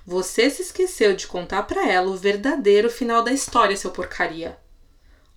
Você 0.06 0.49
se 0.49 0.62
esqueceu 0.62 1.15
de 1.15 1.27
contar 1.27 1.63
para 1.63 1.88
ela 1.88 2.10
o 2.10 2.17
verdadeiro 2.17 2.89
final 2.89 3.23
da 3.23 3.32
história, 3.32 3.75
seu 3.75 3.91
porcaria. 3.91 4.58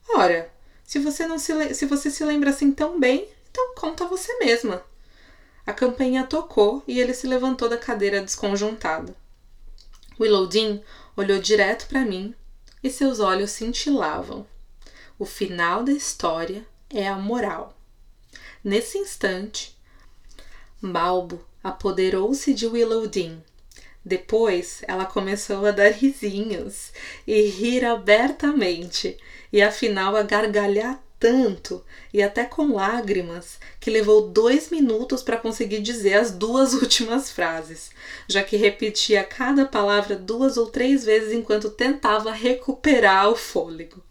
Ora, 0.09 0.51
se 0.85 0.99
você 0.99 1.27
não 1.27 1.39
se, 1.39 1.75
se 1.75 1.87
você 1.87 2.11
se 2.11 2.25
lembra 2.25 2.51
assim 2.51 2.73
tão 2.73 2.99
bem, 2.99 3.29
então 3.51 3.75
conta 3.75 4.07
você 4.07 4.39
mesma. 4.39 4.83
A 5.67 5.73
campainha 5.73 6.25
tocou 6.25 6.83
e 6.87 7.01
ele 7.01 7.13
se 7.13 7.27
levantou 7.27 7.69
da 7.69 7.77
cadeira 7.77 8.21
desconjuntado. 8.21 9.15
Willowdin 10.19 10.83
olhou 11.17 11.39
direto 11.39 11.89
para 11.89 12.05
mim 12.05 12.35
e 12.83 12.91
seus 12.91 13.19
olhos 13.19 13.51
cintilavam. 13.51 14.47
O 15.19 15.27
final 15.27 15.83
da 15.83 15.93
história 15.93 16.67
é 16.89 17.09
a 17.09 17.17
moral. 17.17 17.77
Nesse 18.63 18.99
instante, 18.99 19.76
Balbo 20.83 21.45
apoderou-se 21.63 22.53
de 22.53 22.67
Willowdin. 22.67 23.43
Depois 24.05 24.83
ela 24.87 25.05
começou 25.05 25.67
a 25.67 25.71
dar 25.71 25.91
risinhos 25.91 26.93
e 27.27 27.43
rir 27.43 27.85
abertamente, 27.85 29.17
e 29.53 29.61
afinal 29.61 30.15
a 30.15 30.23
gargalhar 30.23 31.03
tanto 31.19 31.85
e 32.13 32.23
até 32.23 32.45
com 32.45 32.75
lágrimas 32.75 33.59
que 33.81 33.91
levou 33.91 34.29
dois 34.29 34.71
minutos 34.71 35.23
para 35.23 35.39
conseguir 35.39 35.81
dizer 35.81 36.15
as 36.15 36.31
duas 36.31 36.75
últimas 36.81 37.31
frases, 37.31 37.91
já 38.29 38.43
que 38.43 38.57
repetia 38.57 39.25
cada 39.25 39.65
palavra 39.65 40.15
duas 40.15 40.57
ou 40.57 40.67
três 40.67 41.05
vezes 41.05 41.33
enquanto 41.33 41.71
tentava 41.71 42.31
recuperar 42.33 43.31
o 43.31 43.37
fôlego. 43.37 44.03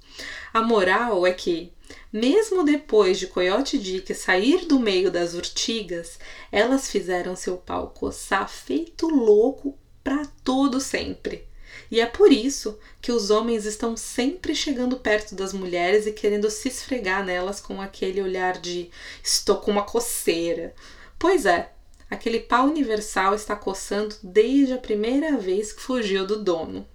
A 0.54 0.62
moral 0.62 1.28
é 1.28 1.32
que, 1.32 1.72
mesmo 2.16 2.64
depois 2.64 3.20
de 3.20 3.28
Coyote 3.28 3.78
Dick 3.78 4.14
sair 4.16 4.66
do 4.66 4.80
meio 4.80 5.12
das 5.12 5.34
urtigas, 5.34 6.18
elas 6.50 6.90
fizeram 6.90 7.36
seu 7.36 7.58
pau 7.58 7.90
coçar 7.90 8.48
feito 8.48 9.06
louco 9.10 9.78
para 10.02 10.26
todo 10.42 10.80
sempre. 10.80 11.46
E 11.92 12.00
é 12.00 12.06
por 12.06 12.32
isso 12.32 12.80
que 13.02 13.12
os 13.12 13.30
homens 13.30 13.66
estão 13.66 13.98
sempre 13.98 14.56
chegando 14.56 14.96
perto 14.96 15.36
das 15.36 15.52
mulheres 15.52 16.08
e 16.08 16.14
querendo 16.14 16.50
se 16.50 16.70
esfregar 16.70 17.26
nelas 17.26 17.60
com 17.60 17.82
aquele 17.82 18.22
olhar 18.22 18.60
de 18.60 18.90
estou 19.22 19.58
com 19.58 19.72
uma 19.72 19.84
coceira. 19.84 20.74
Pois 21.20 21.46
é, 21.46 21.70
aquele 22.10 22.40
pau 22.40 22.68
universal 22.68 23.36
está 23.36 23.58
coçando 23.58 24.16
desde 24.24 24.72
a 24.72 24.78
primeira 24.78 25.38
vez 25.38 25.74
que 25.74 25.82
fugiu 25.82 26.26
do 26.26 26.42
dono. 26.42 26.88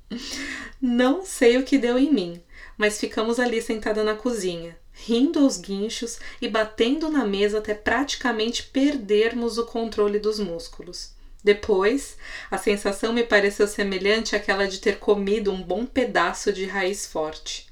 Não 0.80 1.22
sei 1.22 1.58
o 1.58 1.64
que 1.64 1.76
deu 1.76 1.98
em 1.98 2.10
mim, 2.10 2.42
mas 2.78 2.98
ficamos 2.98 3.40
ali 3.40 3.60
sentada 3.60 4.04
na 4.04 4.14
cozinha, 4.14 4.78
rindo 4.92 5.40
aos 5.40 5.58
guinchos 5.58 6.18
e 6.40 6.48
batendo 6.48 7.10
na 7.10 7.26
mesa 7.26 7.58
até 7.58 7.74
praticamente 7.74 8.62
perdermos 8.62 9.58
o 9.58 9.66
controle 9.66 10.20
dos 10.20 10.38
músculos. 10.38 11.12
Depois, 11.42 12.16
a 12.50 12.56
sensação 12.56 13.12
me 13.12 13.24
pareceu 13.24 13.66
semelhante 13.66 14.36
àquela 14.36 14.66
de 14.66 14.78
ter 14.78 14.98
comido 14.98 15.52
um 15.52 15.62
bom 15.62 15.84
pedaço 15.84 16.52
de 16.52 16.64
raiz 16.64 17.06
forte. 17.06 17.66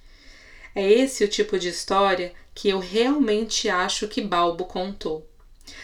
É 0.74 0.90
esse 0.92 1.24
o 1.24 1.28
tipo 1.28 1.58
de 1.58 1.68
história 1.68 2.32
que 2.54 2.68
eu 2.68 2.78
realmente 2.78 3.68
acho 3.68 4.08
que 4.08 4.20
Balbo 4.20 4.64
contou. 4.64 5.26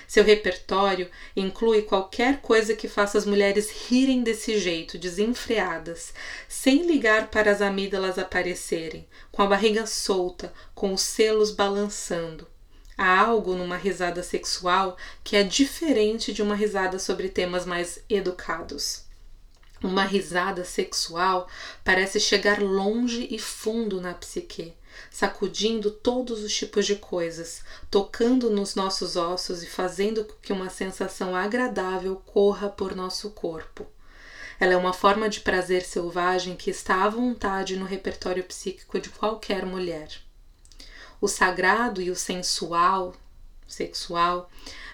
Seu 0.07 0.25
repertório 0.25 1.11
inclui 1.37 1.83
qualquer 1.83 2.41
coisa 2.41 2.75
que 2.75 2.89
faça 2.89 3.19
as 3.19 3.27
mulheres 3.27 3.71
rirem 3.89 4.23
desse 4.23 4.59
jeito, 4.59 4.99
desenfreadas, 4.99 6.13
sem 6.49 6.83
ligar 6.87 7.29
para 7.31 7.51
as 7.51 7.61
amígdalas 7.61 8.19
aparecerem, 8.19 9.07
com 9.31 9.43
a 9.43 9.47
barriga 9.47 9.87
solta, 9.87 10.53
com 10.75 10.93
os 10.93 11.01
selos 11.01 11.51
balançando, 11.51 12.47
Há 12.97 13.21
algo 13.21 13.55
numa 13.55 13.77
risada 13.77 14.23
sexual 14.23 14.97
que 15.25 15.35
é 15.35 15.43
diferente 15.43 16.33
de 16.33 16.43
uma 16.43 16.55
risada 16.55 16.99
sobre 16.99 17.29
temas 17.29 17.65
mais 17.65 17.99
educados. 18.09 19.05
Uma 19.83 20.05
risada 20.05 20.65
sexual 20.65 21.49
parece 21.83 22.21
chegar 22.21 22.63
longe 22.63 23.27
e 23.31 23.39
fundo 23.39 24.01
na 24.01 24.15
psique, 24.15 24.75
sacudindo 25.11 25.91
todos 25.91 26.43
os 26.43 26.55
tipos 26.55 26.87
de 26.87 26.97
coisas, 26.97 27.63
tocando 27.91 28.51
nos 28.51 28.75
nossos 28.75 29.17
ossos 29.17 29.63
e 29.63 29.67
fazendo 29.67 30.25
com 30.25 30.35
que 30.43 30.53
uma 30.53 30.71
sensação 30.71 31.35
agradável 31.35 32.17
corra 32.27 32.69
por 32.69 32.95
nosso 32.95 33.31
corpo. 33.31 33.87
Ela 34.59 34.75
é 34.75 34.77
uma 34.77 34.93
forma 34.93 35.29
de 35.29 35.41
prazer 35.41 35.83
selvagem 35.83 36.57
que 36.57 36.71
está 36.71 37.05
à 37.05 37.09
vontade 37.09 37.77
no 37.77 37.85
repertório 37.85 38.45
psíquico 38.45 39.01
de 39.01 39.11
qualquer 39.11 39.67
mulher. 39.67 40.09
O 41.21 41.29
sagrado 41.29 42.01
e 42.01 42.11
o 42.11 42.17
sensual 42.17 43.15
sexual, 43.73 44.51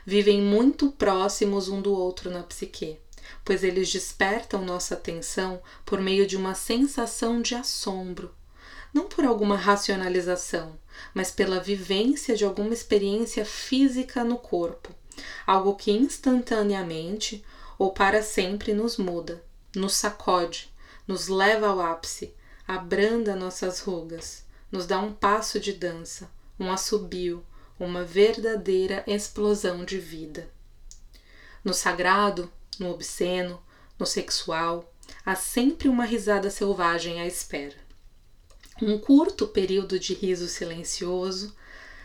vivem 0.07 0.41
muito 0.41 0.91
próximos 0.93 1.69
um 1.69 1.83
do 1.83 1.93
outro 1.93 2.31
na 2.31 2.43
psique, 2.43 2.99
pois 3.45 3.63
eles 3.63 3.91
despertam 3.91 4.65
nossa 4.65 4.95
atenção 4.95 5.61
por 5.85 6.01
meio 6.01 6.27
de 6.27 6.37
uma 6.37 6.55
sensação 6.55 7.43
de 7.43 7.55
assombro, 7.55 8.35
não 8.93 9.09
por 9.09 9.25
alguma 9.25 9.57
racionalização, 9.57 10.79
mas 11.15 11.31
pela 11.31 11.61
vivência 11.61 12.37
de 12.37 12.45
alguma 12.45 12.73
experiência 12.73 13.45
física 13.45 14.25
no 14.25 14.39
corpo, 14.39 14.95
algo 15.47 15.75
que 15.75 15.91
instantaneamente 15.91 17.45
ou 17.79 17.93
para 17.93 18.23
sempre 18.23 18.73
nos 18.73 18.97
muda, 18.97 19.43
nos 19.75 19.95
sacode, 19.95 20.73
nos 21.07 21.29
leva 21.29 21.69
ao 21.69 21.81
ápice, 21.81 22.35
abranda 22.67 23.37
nossas 23.37 23.81
rugas, 23.81 24.45
nos 24.71 24.87
dá 24.87 24.99
um 24.99 25.13
passo 25.13 25.59
de 25.59 25.73
dança, 25.73 26.31
um 26.59 26.71
assobio, 26.71 27.45
uma 27.79 28.05
verdadeira 28.05 29.05
explosão 29.07 29.85
de 29.85 29.99
vida. 29.99 30.51
No 31.65 31.73
sagrado, 31.73 32.53
no 32.79 32.91
obsceno, 32.91 33.63
no 33.99 34.05
sexual, 34.05 34.93
há 35.25 35.35
sempre 35.35 35.89
uma 35.89 36.05
risada 36.05 36.51
selvagem 36.51 37.21
à 37.21 37.27
espera. 37.27 37.88
Um 38.81 38.97
curto 38.97 39.49
período 39.49 39.99
de 39.99 40.15
riso 40.15 40.47
silencioso, 40.47 41.53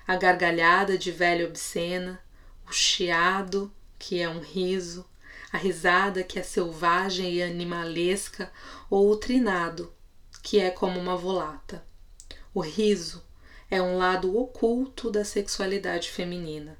a 0.07 0.15
gargalhada 0.15 0.97
de 0.97 1.11
velha 1.11 1.45
obscena, 1.45 2.19
o 2.67 2.71
chiado, 2.71 3.71
que 3.99 4.19
é 4.19 4.27
um 4.27 4.39
riso, 4.39 5.05
a 5.51 5.57
risada 5.59 6.23
que 6.23 6.39
é 6.39 6.41
selvagem 6.41 7.35
e 7.35 7.43
animalesca, 7.43 8.51
ou 8.89 9.11
o 9.11 9.15
trinado, 9.15 9.93
que 10.41 10.59
é 10.59 10.71
como 10.71 10.99
uma 10.99 11.15
volata. 11.15 11.85
O 12.55 12.59
riso 12.59 13.23
é 13.69 13.79
um 13.79 13.99
lado 13.99 14.35
oculto 14.35 15.11
da 15.11 15.23
sexualidade 15.23 16.09
feminina. 16.09 16.75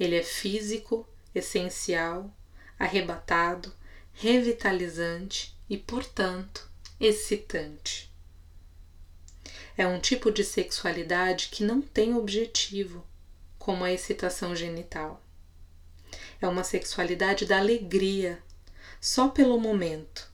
Ele 0.00 0.16
é 0.16 0.22
físico, 0.22 1.06
essencial, 1.34 2.34
arrebatado, 2.78 3.70
revitalizante 4.10 5.54
e, 5.68 5.76
portanto, 5.76 6.66
excitante. 6.98 8.13
É 9.76 9.86
um 9.86 9.98
tipo 9.98 10.30
de 10.30 10.44
sexualidade 10.44 11.48
que 11.50 11.64
não 11.64 11.82
tem 11.82 12.14
objetivo, 12.14 13.04
como 13.58 13.82
a 13.82 13.92
excitação 13.92 14.54
genital. 14.54 15.20
É 16.40 16.46
uma 16.46 16.62
sexualidade 16.62 17.44
da 17.44 17.58
alegria, 17.58 18.40
só 19.00 19.28
pelo 19.28 19.58
momento. 19.58 20.30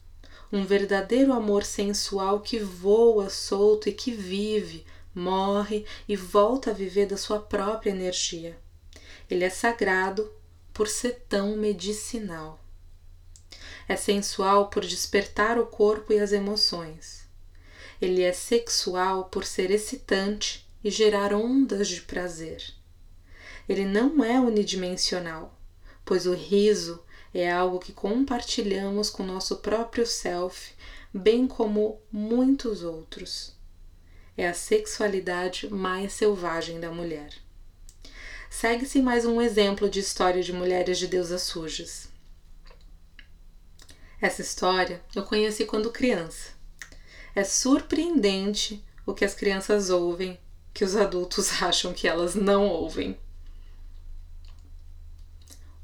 Um 0.53 0.65
verdadeiro 0.65 1.33
amor 1.33 1.65
sensual 1.65 2.41
que 2.41 2.59
voa 2.59 3.31
solto 3.31 3.89
e 3.89 3.93
que 3.93 4.11
vive, 4.11 4.85
morre 5.15 5.87
e 6.07 6.17
volta 6.17 6.71
a 6.71 6.75
viver 6.75 7.07
da 7.07 7.17
sua 7.17 7.41
própria 7.41 7.91
energia. 7.91 8.59
Ele 9.31 9.45
é 9.45 9.51
sagrado 9.51 10.31
por 10.75 10.87
ser 10.87 11.25
tão 11.29 11.57
medicinal. 11.57 12.61
É 13.89 13.97
sensual 13.97 14.69
por 14.69 14.85
despertar 14.85 15.59
o 15.59 15.67
corpo 15.67 16.13
e 16.13 16.19
as 16.19 16.33
emoções. 16.33 17.20
Ele 18.01 18.23
é 18.23 18.33
sexual 18.33 19.25
por 19.25 19.45
ser 19.45 19.71
excitante 19.71 20.67
e 20.83 20.91
gerar 20.91 21.33
ondas 21.35 21.89
de 21.89 22.01
prazer. 22.01 22.63
Ele 23.69 23.85
não 23.85 24.25
é 24.25 24.41
unidimensional, 24.41 25.59
pois 26.05 26.27
o 26.27 26.35
riso 26.35 27.03
é 27.33 27.51
algo 27.51 27.79
que 27.79 27.93
compartilhamos 27.93 29.11
com 29.11 29.23
nosso 29.23 29.57
próprio 29.59 30.07
self, 30.07 30.73
bem 31.13 31.47
como 31.47 32.01
muitos 32.11 32.83
outros 32.83 33.61
é 34.41 34.49
a 34.49 34.55
sexualidade 34.55 35.69
mais 35.69 36.15
selvagem 36.15 36.81
da 36.81 36.91
mulher. 36.91 37.31
Segue-se 38.49 39.03
mais 39.03 39.27
um 39.27 39.41
exemplo 39.41 39.89
de 39.89 40.01
história 40.01 40.43
de 40.43 40.51
mulheres 40.51 40.99
de 40.99 41.07
deusas 41.07 41.43
sujas. 41.43 42.09
Essa 44.19 44.41
história 44.41 45.03
eu 45.15 45.25
conheci 45.25 45.67
quando 45.67 45.93
criança. 45.93 46.59
É 47.35 47.45
surpreendente 47.45 48.85
o 49.07 49.15
que 49.15 49.25
as 49.25 49.35
crianças 49.35 49.91
ouvem 49.91 50.39
que 50.73 50.85
os 50.85 50.97
adultos 50.97 51.51
acham 51.63 51.93
que 51.93 52.09
elas 52.09 52.35
não 52.35 52.67
ouvem. 52.67 53.19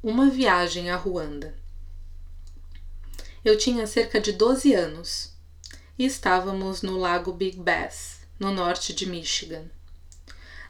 Uma 0.03 0.31
viagem 0.31 0.91
a 0.91 0.97
Ruanda. 0.97 1.55
Eu 3.45 3.57
tinha 3.57 3.87
cerca 3.87 4.21
de 4.21 4.33
12 4.33 4.75
anos 4.75 5.33
e 5.99 6.05
estávamos 6.05 6.83
no 6.83 6.97
lago 6.99 7.33
Big 7.33 7.57
Bass, 7.57 8.21
no 8.39 8.53
norte 8.53 8.93
de 8.93 9.07
Michigan. 9.07 9.65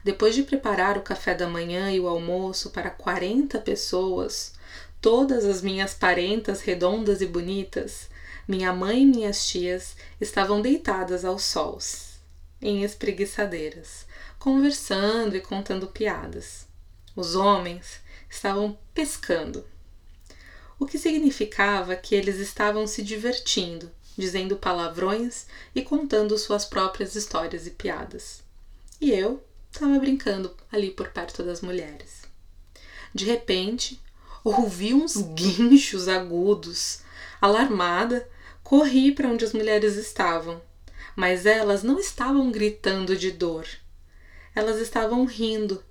Depois 0.03 0.35
de 0.35 0.43
preparar 0.43 0.97
o 0.97 1.01
café 1.01 1.35
da 1.35 1.47
manhã 1.47 1.91
e 1.91 1.99
o 1.99 2.07
almoço 2.07 2.69
para 2.69 2.89
40 2.89 3.59
pessoas, 3.59 4.53
todas 5.01 5.43
as 5.43 5.61
minhas 5.61 5.93
parentas 5.93 6.61
redondas 6.61 7.21
e 7.21 7.25
bonitas, 7.25 8.09
minha 8.47 8.71
mãe 8.73 9.01
e 9.01 9.05
minhas 9.05 9.47
tias 9.47 9.95
estavam 10.21 10.61
deitadas 10.61 11.25
aos 11.25 11.43
sols, 11.43 12.19
em 12.61 12.83
espreguiçadeiras, 12.83 14.05
conversando 14.39 15.35
e 15.35 15.41
contando 15.41 15.87
piadas. 15.87 16.65
Os 17.15 17.35
homens 17.35 17.99
estavam 18.29 18.77
pescando, 18.93 19.65
o 20.79 20.85
que 20.85 20.97
significava 20.97 21.95
que 21.95 22.15
eles 22.15 22.37
estavam 22.37 22.85
se 22.85 23.01
divertindo 23.01 23.91
dizendo 24.17 24.57
palavrões 24.57 25.45
e 25.75 25.81
contando 25.81 26.37
suas 26.37 26.65
próprias 26.65 27.15
histórias 27.15 27.67
e 27.67 27.71
piadas. 27.71 28.41
E 28.99 29.11
eu 29.11 29.43
estava 29.71 29.99
brincando 29.99 30.55
ali 30.71 30.89
por 30.89 31.09
perto 31.09 31.43
das 31.43 31.61
mulheres. 31.61 32.23
De 33.13 33.25
repente, 33.25 34.01
ouvi 34.43 34.93
uns 34.93 35.17
guinchos 35.17 36.07
agudos. 36.07 37.01
Alarmada, 37.39 38.27
corri 38.67 39.13
para 39.13 39.29
onde 39.29 39.45
as 39.45 39.53
mulheres 39.53 39.95
estavam, 39.95 40.61
mas 41.15 41.45
elas 41.45 41.83
não 41.83 41.97
estavam 41.97 42.51
gritando 42.51 43.15
de 43.15 43.31
dor. 43.31 43.65
Elas 44.53 44.81
estavam 44.81 45.23
rindo 45.23 45.81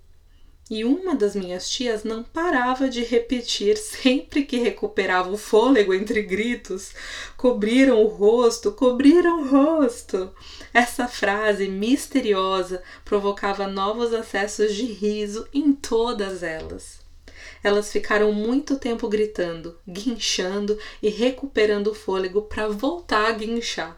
e 0.69 0.85
uma 0.85 1.15
das 1.15 1.35
minhas 1.35 1.71
tias 1.71 2.05
não 2.05 2.23
parava 2.23 2.87
de 2.87 3.03
repetir 3.03 3.79
sempre 3.79 4.45
que 4.45 4.59
recuperava 4.59 5.31
o 5.31 5.39
fôlego 5.39 5.95
entre 5.95 6.21
gritos: 6.21 6.93
cobriram 7.35 8.05
o 8.05 8.09
rosto, 8.09 8.71
cobriram 8.71 9.41
o 9.41 9.49
rosto. 9.49 10.31
Essa 10.75 11.09
frase 11.09 11.69
misteriosa 11.69 12.83
provocava 13.07 13.67
novos 13.67 14.13
acessos 14.13 14.75
de 14.75 14.85
riso 14.85 15.49
em 15.51 15.73
todas 15.73 16.43
elas. 16.43 17.06
Elas 17.63 17.91
ficaram 17.91 18.33
muito 18.33 18.79
tempo 18.79 19.09
gritando, 19.09 19.79
guinchando 19.87 20.79
e 21.03 21.09
recuperando 21.09 21.89
o 21.89 21.95
fôlego 21.95 22.43
para 22.43 22.69
voltar 22.69 23.29
a 23.29 23.33
guinchar. 23.33 23.97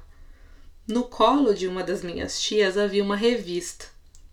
No 0.86 1.04
colo 1.04 1.54
de 1.54 1.66
uma 1.68 1.82
das 1.82 2.02
minhas 2.02 2.40
tias 2.40 2.76
havia 2.76 3.02
uma 3.02 3.16
revista 3.16 3.86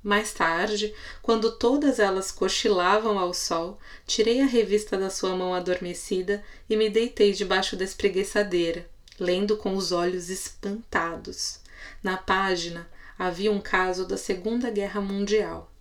mais 0.05 0.31
tarde, 0.31 0.93
quando 1.19 1.57
todas 1.57 1.97
elas 1.97 2.31
cochilavam 2.31 3.17
ao 3.17 3.33
sol, 3.33 3.79
tirei 4.05 4.39
a 4.39 4.45
revista 4.45 4.95
da 4.95 5.09
sua 5.09 5.35
mão 5.35 5.51
adormecida 5.51 6.43
e 6.69 6.77
me 6.77 6.91
deitei 6.91 7.33
debaixo 7.33 7.75
da 7.75 7.83
espreguiçadeira, 7.83 8.87
lendo 9.19 9.57
com 9.57 9.75
os 9.75 9.91
olhos 9.91 10.29
espantados. 10.29 11.59
Na 12.03 12.17
página 12.17 12.87
havia 13.17 13.51
um 13.51 13.59
caso 13.59 14.05
da 14.05 14.15
Segunda 14.15 14.69
Guerra 14.69 15.01
Mundial. 15.01 15.73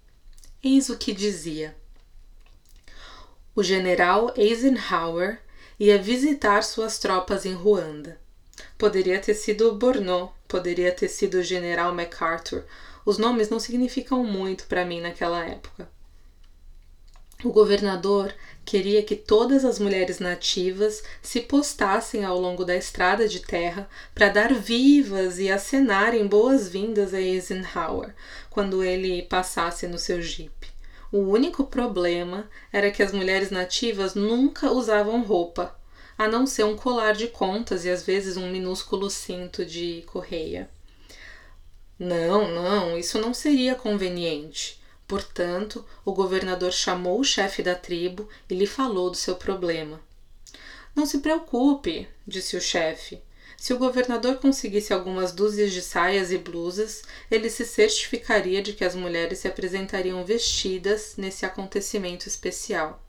Eis 0.63 0.89
o 0.89 0.97
que 0.97 1.13
dizia: 1.13 1.77
O 3.55 3.63
general 3.63 4.33
Eisenhower 4.37 5.41
ia 5.79 5.99
visitar 5.99 6.63
suas 6.63 6.99
tropas 6.99 7.47
em 7.47 7.53
Ruanda. 7.53 8.21
Poderia 8.79 9.19
ter 9.21 9.35
sido 9.35 9.75
Bornot, 9.75 10.33
poderia 10.47 10.93
ter 10.93 11.09
sido 11.09 11.39
o 11.39 11.43
general 11.43 11.95
MacArthur 11.95 12.65
os 13.05 13.19
nomes 13.19 13.51
não 13.51 13.61
significam 13.61 14.25
muito 14.25 14.67
para 14.67 14.85
mim 14.85 15.01
naquela 15.01 15.45
época. 15.45 15.89
O 17.45 17.51
governador 17.51 18.35
queria 18.65 19.03
que 19.03 19.15
todas 19.15 19.67
as 19.67 19.79
mulheres 19.79 20.19
nativas 20.19 21.03
se 21.21 21.41
postassem 21.41 22.25
ao 22.25 22.41
longo 22.41 22.65
da 22.65 22.75
estrada 22.75 23.29
de 23.29 23.41
terra 23.41 23.87
para 24.15 24.31
dar 24.31 24.55
vivas 24.55 25.39
e 25.39 25.51
acenarem 25.51 26.27
boas-vindas 26.27 27.13
a 27.13 27.21
Eisenhower 27.21 28.15
quando 28.49 28.83
ele 28.83 29.23
passasse 29.25 29.87
no 29.87 29.99
seu 29.99 30.23
jipe. 30.23 30.74
O 31.15 31.21
único 31.29 31.63
problema 31.63 32.51
era 32.73 32.91
que 32.91 33.01
as 33.01 33.13
mulheres 33.13 33.49
nativas 33.49 34.17
nunca 34.17 34.73
usavam 34.73 35.23
roupa, 35.23 35.79
a 36.19 36.27
não 36.27 36.45
ser 36.45 36.65
um 36.65 36.75
colar 36.75 37.13
de 37.13 37.29
contas 37.29 37.85
e 37.85 37.89
às 37.89 38.03
vezes 38.03 38.37
um 38.37 38.51
minúsculo 38.51 39.09
cinto 39.09 39.65
de 39.65 40.03
correia. 40.09 40.69
Não, 41.97 42.51
não, 42.51 42.99
isso 42.99 43.21
não 43.21 43.33
seria 43.33 43.77
conveniente. 43.77 44.83
Portanto, 45.07 45.87
o 46.05 46.13
governador 46.13 46.73
chamou 46.73 47.21
o 47.21 47.25
chefe 47.25 47.63
da 47.63 47.77
tribo 47.77 48.29
e 48.51 48.55
lhe 48.57 48.67
falou 48.67 49.09
do 49.09 49.17
seu 49.17 49.37
problema. 49.37 50.01
Não 50.97 51.07
se 51.07 51.19
preocupe, 51.19 52.09
disse 52.27 52.57
o 52.57 52.61
chefe. 52.61 53.23
Se 53.65 53.73
o 53.73 53.79
governador 53.79 54.37
conseguisse 54.41 54.93
algumas 54.93 55.33
dúzias 55.33 55.73
de 55.73 55.81
saias 55.81 56.31
e 56.31 56.37
blusas, 56.37 57.03
ele 57.31 57.49
se 57.49 57.65
certificaria 57.65 58.61
de 58.61 58.75
que 58.75 58.85
as 58.85 58.95
mulheres 58.95 59.39
se 59.39 59.49
apresentariam 59.49 60.23
vestidas 60.23 61.15
nesse 61.17 61.47
acontecimento 61.47 62.29
especial. 62.29 63.03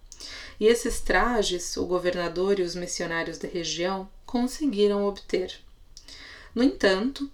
E 0.57 0.65
esses 0.65 1.01
trajes, 1.01 1.75
o 1.75 1.85
governador 1.85 2.57
e 2.57 2.61
os 2.61 2.73
missionários 2.73 3.37
da 3.37 3.49
região 3.49 4.09
conseguiram 4.25 5.05
obter. 5.05 5.59
No 6.55 6.63
entanto, 6.63 7.29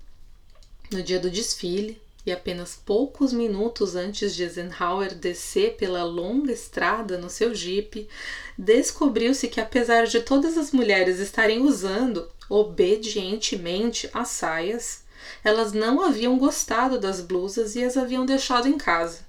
no 0.91 1.03
dia 1.03 1.19
do 1.19 1.29
desfile, 1.29 2.01
e 2.25 2.31
apenas 2.31 2.75
poucos 2.75 3.31
minutos 3.31 3.95
antes 3.95 4.33
de 4.33 4.41
Eisenhower 4.41 5.13
descer 5.13 5.75
pela 5.75 6.03
longa 6.03 6.51
estrada 6.51 7.19
no 7.19 7.29
seu 7.29 7.53
jipe, 7.53 8.09
descobriu-se 8.57 9.47
que, 9.47 9.61
apesar 9.61 10.07
de 10.07 10.21
todas 10.21 10.57
as 10.57 10.71
mulheres 10.71 11.19
estarem 11.19 11.61
usando 11.61 12.27
obedientemente 12.51 14.09
as 14.13 14.27
saias, 14.27 15.05
elas 15.41 15.71
não 15.71 16.01
haviam 16.01 16.37
gostado 16.37 16.99
das 16.99 17.21
blusas 17.21 17.77
e 17.77 17.83
as 17.83 17.95
haviam 17.95 18.25
deixado 18.25 18.67
em 18.67 18.77
casa. 18.77 19.19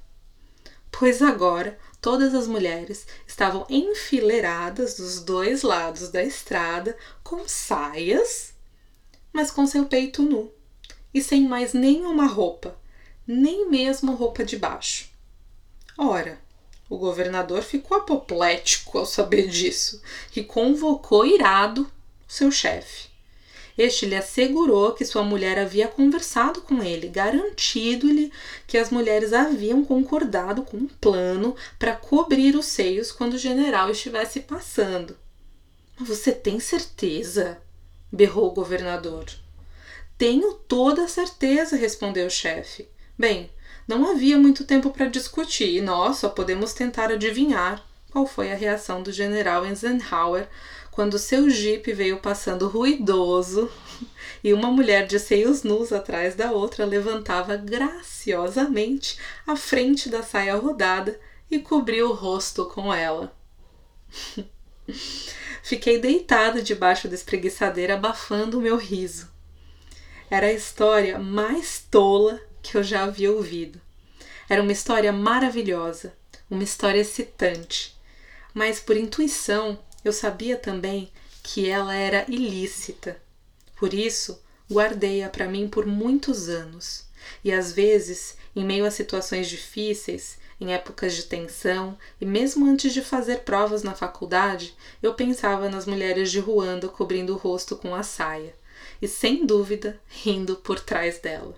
Pois 0.91 1.23
agora 1.23 1.79
todas 2.01 2.35
as 2.35 2.49
mulheres 2.49 3.07
estavam 3.25 3.65
enfileiradas 3.71 4.97
dos 4.97 5.21
dois 5.21 5.63
lados 5.63 6.09
da 6.09 6.21
estrada 6.21 6.97
com 7.23 7.47
saias, 7.47 8.55
mas 9.33 9.53
com 9.53 9.69
seu 9.69 9.87
peito 9.87 10.21
nu 10.21 10.51
e 11.15 11.23
sem 11.23 11.47
mais 11.47 11.73
nenhuma 11.73 12.27
roupa, 12.27 12.77
nem 13.25 13.71
mesmo 13.71 14.15
roupa 14.15 14.45
de 14.45 14.57
baixo. 14.57 15.09
Ora, 15.97 16.41
o 16.91 16.99
governador 16.99 17.63
ficou 17.63 17.99
apoplético 17.99 18.99
ao 18.99 19.07
saber 19.07 19.47
disso 19.47 20.03
e 20.35 20.43
convocou 20.43 21.25
irado 21.25 21.89
seu 22.27 22.51
chefe. 22.51 23.12
Este 23.77 24.07
lhe 24.07 24.15
assegurou 24.15 24.93
que 24.93 25.05
sua 25.05 25.23
mulher 25.23 25.59
havia 25.59 25.89
conversado 25.89 26.61
com 26.61 26.83
ele, 26.83 27.09
garantido-lhe 27.09 28.33
que 28.67 28.77
as 28.77 28.91
mulheres 28.91 29.33
haviam 29.33 29.85
concordado 29.85 30.63
com 30.63 30.77
um 30.77 30.89
plano 30.89 31.57
para 31.79 31.97
cobrir 31.97 32.55
os 32.55 32.67
seios 32.67 33.11
quando 33.11 33.35
o 33.35 33.39
general 33.39 33.91
estivesse 33.91 34.41
passando. 34.41 35.17
Você 35.99 36.33
tem 36.33 36.61
certeza? 36.61 37.61
berrou 38.11 38.49
o 38.49 38.55
governador. 38.55 39.25
Tenho 40.19 40.53
toda 40.53 41.05
a 41.05 41.09
certeza, 41.09 41.77
respondeu 41.77 42.27
o 42.27 42.31
chefe. 42.31 42.87
Bem, 43.19 43.51
não 43.89 44.11
havia 44.11 44.39
muito 44.39 44.65
tempo 44.65 44.91
para 44.91 45.07
discutir 45.09 45.77
e 45.77 45.81
nós 45.81 46.19
só 46.19 46.29
podemos 46.29 46.75
tentar 46.75 47.11
adivinhar 47.11 47.85
qual 48.11 48.27
foi 48.27 48.53
a 48.53 48.55
reação 48.55 49.03
do 49.03 49.11
general 49.11 49.65
Eisenhower 49.65 50.47
quando 50.93 51.19
seu 51.19 51.49
jipe 51.49 51.95
veio 51.95 52.19
passando 52.19 52.69
ruidoso 52.69 53.73
e 54.45 54.53
uma 54.53 54.71
mulher 54.71 55.07
de 55.07 55.19
seios 55.19 55.63
nus 55.63 55.91
atrás 55.91 56.35
da 56.35 56.53
outra 56.53 56.85
levantava 56.85 57.57
graciosamente 57.57 59.19
a 59.47 59.57
frente 59.57 60.11
da 60.11 60.23
saia 60.23 60.55
rodada 60.55 61.19
e 61.51 61.59
cobria 61.59 62.07
o 62.07 62.13
rosto 62.13 62.67
com 62.67 62.93
ela. 62.93 63.35
Fiquei 65.63 65.99
deitada 65.99 66.61
debaixo 66.63 67.09
da 67.09 67.15
espreguiçadeira 67.15 67.95
abafando 67.95 68.59
o 68.59 68.63
meu 68.63 68.77
riso. 68.77 69.31
Era 70.31 70.49
a 70.49 70.53
história 70.53 71.19
mais 71.19 71.87
tola 71.91 72.39
que 72.63 72.77
eu 72.77 72.83
já 72.83 73.05
havia 73.05 73.33
ouvido. 73.33 73.81
Era 74.47 74.61
uma 74.61 74.73
história 74.73 75.11
maravilhosa, 75.11 76.13
uma 76.51 76.63
história 76.63 77.01
excitante, 77.01 77.97
mas 78.53 78.79
por 78.79 78.95
intuição 78.95 79.79
eu 80.05 80.13
sabia 80.13 80.57
também 80.57 81.11
que 81.43 81.69
ela 81.69 81.95
era 81.95 82.25
ilícita. 82.29 83.21
Por 83.77 83.93
isso, 83.93 84.41
guardei-a 84.71 85.29
para 85.29 85.49
mim 85.49 85.69
por 85.69 85.87
muitos 85.87 86.49
anos. 86.49 87.07
E 87.45 87.53
às 87.53 87.73
vezes, 87.73 88.37
em 88.55 88.65
meio 88.65 88.85
a 88.85 88.91
situações 88.91 89.49
difíceis, 89.49 90.39
em 90.61 90.73
épocas 90.73 91.15
de 91.15 91.25
tensão 91.25 91.99
e 92.21 92.25
mesmo 92.25 92.67
antes 92.67 92.93
de 92.93 93.03
fazer 93.03 93.41
provas 93.41 93.83
na 93.83 93.95
faculdade, 93.95 94.75
eu 95.03 95.15
pensava 95.15 95.69
nas 95.69 95.87
mulheres 95.87 96.31
de 96.31 96.39
Ruanda 96.39 96.89
cobrindo 96.89 97.35
o 97.35 97.37
rosto 97.37 97.77
com 97.77 97.95
a 97.95 98.03
saia 98.03 98.55
e, 99.01 99.09
sem 99.09 99.45
dúvida, 99.45 100.01
rindo 100.07 100.57
por 100.57 100.79
trás 100.79 101.19
dela. 101.19 101.55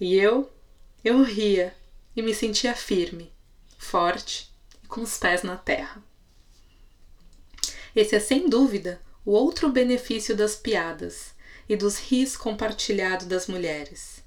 E 0.00 0.16
eu, 0.16 0.50
eu 1.04 1.22
ria 1.22 1.74
e 2.16 2.22
me 2.22 2.34
sentia 2.34 2.74
firme, 2.74 3.32
forte 3.78 4.52
e 4.82 4.86
com 4.88 5.02
os 5.02 5.16
pés 5.16 5.42
na 5.42 5.56
terra. 5.56 6.02
Esse 7.96 8.14
é 8.14 8.20
sem 8.20 8.46
dúvida 8.46 9.00
o 9.24 9.30
outro 9.30 9.70
benefício 9.70 10.36
das 10.36 10.54
piadas 10.54 11.34
e 11.66 11.74
dos 11.74 11.96
ris 11.96 12.36
compartilhados 12.36 13.26
das 13.26 13.46
mulheres. 13.46 14.22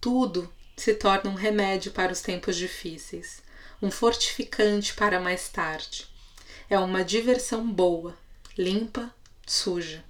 Tudo 0.00 0.50
se 0.74 0.94
torna 0.94 1.28
um 1.28 1.34
remédio 1.34 1.92
para 1.92 2.10
os 2.10 2.22
tempos 2.22 2.56
difíceis, 2.56 3.42
um 3.82 3.90
fortificante 3.90 4.94
para 4.94 5.20
mais 5.20 5.50
tarde. 5.50 6.06
É 6.70 6.78
uma 6.78 7.04
diversão 7.04 7.70
boa, 7.70 8.16
limpa, 8.56 9.14
suja. 9.46 10.02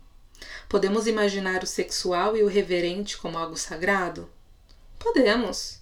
Podemos 0.68 1.09
imaginar 1.09 1.64
o 1.64 1.66
sexual 1.66 2.36
e 2.36 2.44
o 2.44 2.48
reverente 2.48 3.18
como 3.18 3.36
algo 3.36 3.57
sagrado? 3.57 4.30
Podemos, 5.00 5.80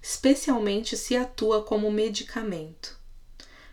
especialmente 0.00 0.96
se 0.96 1.16
atua 1.16 1.62
como 1.62 1.92
medicamento. 1.92 2.98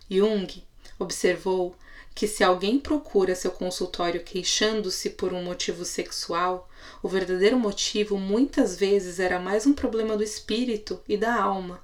Jung 0.09 0.61
observou 0.99 1.77
que 2.19 2.27
se 2.27 2.43
alguém 2.43 2.77
procura 2.77 3.33
seu 3.33 3.49
consultório 3.49 4.21
queixando-se 4.21 5.11
por 5.11 5.31
um 5.31 5.41
motivo 5.41 5.85
sexual, 5.85 6.69
o 7.01 7.07
verdadeiro 7.07 7.57
motivo 7.57 8.17
muitas 8.17 8.75
vezes 8.75 9.21
era 9.21 9.39
mais 9.39 9.65
um 9.65 9.71
problema 9.71 10.17
do 10.17 10.21
espírito 10.21 11.01
e 11.07 11.15
da 11.15 11.33
alma. 11.41 11.81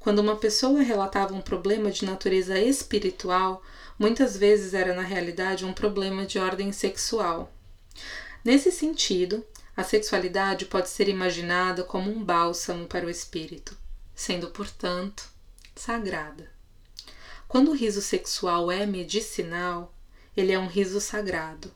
Quando 0.00 0.20
uma 0.20 0.36
pessoa 0.36 0.80
relatava 0.80 1.34
um 1.34 1.42
problema 1.42 1.90
de 1.90 2.06
natureza 2.06 2.58
espiritual, 2.58 3.62
muitas 3.98 4.38
vezes 4.38 4.72
era 4.72 4.94
na 4.94 5.02
realidade 5.02 5.66
um 5.66 5.74
problema 5.74 6.24
de 6.24 6.38
ordem 6.38 6.72
sexual. 6.72 7.52
Nesse 8.42 8.72
sentido, 8.72 9.44
a 9.76 9.84
sexualidade 9.84 10.64
pode 10.64 10.88
ser 10.88 11.10
imaginada 11.10 11.84
como 11.84 12.10
um 12.10 12.24
bálsamo 12.24 12.86
para 12.86 13.04
o 13.04 13.10
espírito, 13.10 13.76
sendo, 14.14 14.48
portanto, 14.48 15.28
sagrada. 15.76 16.57
Quando 17.48 17.70
o 17.70 17.74
riso 17.74 18.02
sexual 18.02 18.70
é 18.70 18.84
medicinal, 18.84 19.94
ele 20.36 20.52
é 20.52 20.58
um 20.58 20.66
riso 20.66 21.00
sagrado. 21.00 21.72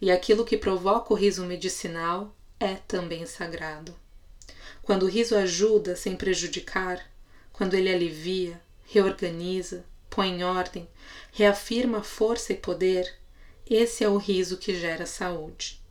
E 0.00 0.10
aquilo 0.10 0.46
que 0.46 0.56
provoca 0.56 1.12
o 1.12 1.16
riso 1.16 1.44
medicinal 1.44 2.34
é 2.58 2.74
também 2.74 3.26
sagrado. 3.26 3.94
Quando 4.82 5.02
o 5.02 5.08
riso 5.08 5.36
ajuda 5.36 5.94
sem 5.94 6.16
prejudicar, 6.16 7.04
quando 7.52 7.74
ele 7.74 7.92
alivia, 7.92 8.58
reorganiza, 8.86 9.84
põe 10.08 10.30
em 10.30 10.42
ordem, 10.42 10.88
reafirma 11.32 12.02
força 12.02 12.54
e 12.54 12.56
poder, 12.56 13.14
esse 13.68 14.02
é 14.02 14.08
o 14.08 14.16
riso 14.16 14.56
que 14.56 14.80
gera 14.80 15.04
saúde. 15.04 15.82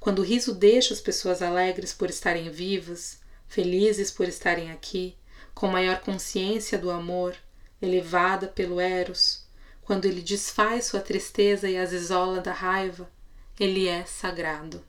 Quando 0.00 0.18
o 0.18 0.24
riso 0.24 0.52
deixa 0.52 0.92
as 0.92 1.00
pessoas 1.00 1.40
alegres 1.40 1.92
por 1.92 2.10
estarem 2.10 2.50
vivas, 2.50 3.20
felizes 3.46 4.10
por 4.10 4.26
estarem 4.26 4.72
aqui, 4.72 5.16
com 5.54 5.68
maior 5.68 6.00
consciência 6.00 6.76
do 6.76 6.90
amor, 6.90 7.36
elevada 7.84 8.48
pelo 8.48 8.80
Eros, 8.80 9.44
quando 9.82 10.06
ele 10.06 10.22
desfaz 10.22 10.86
sua 10.86 11.00
tristeza 11.00 11.68
e 11.68 11.76
as 11.76 11.92
isola 11.92 12.40
da 12.40 12.52
raiva, 12.52 13.08
ele 13.60 13.86
é 13.86 14.04
sagrado. 14.04 14.84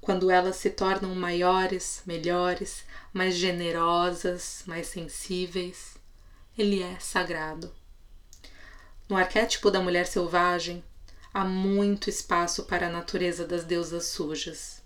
Quando 0.00 0.30
elas 0.30 0.56
se 0.56 0.70
tornam 0.70 1.14
maiores, 1.14 2.02
melhores, 2.04 2.84
mais 3.12 3.36
generosas, 3.36 4.62
mais 4.66 4.88
sensíveis, 4.88 5.96
ele 6.58 6.82
é 6.82 6.98
sagrado. 6.98 7.72
No 9.08 9.16
arquétipo 9.16 9.70
da 9.70 9.80
mulher 9.80 10.06
selvagem, 10.06 10.82
há 11.32 11.44
muito 11.44 12.10
espaço 12.10 12.64
para 12.64 12.86
a 12.86 12.90
natureza 12.90 13.46
das 13.46 13.64
deusas 13.64 14.06
sujas. 14.06 14.82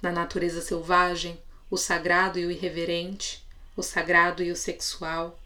Na 0.00 0.12
natureza 0.12 0.60
selvagem, 0.60 1.40
o 1.70 1.76
sagrado 1.76 2.38
e 2.38 2.46
o 2.46 2.50
irreverente, 2.50 3.44
o 3.76 3.82
sagrado 3.82 4.42
e 4.42 4.52
o 4.52 4.56
sexual, 4.56 5.38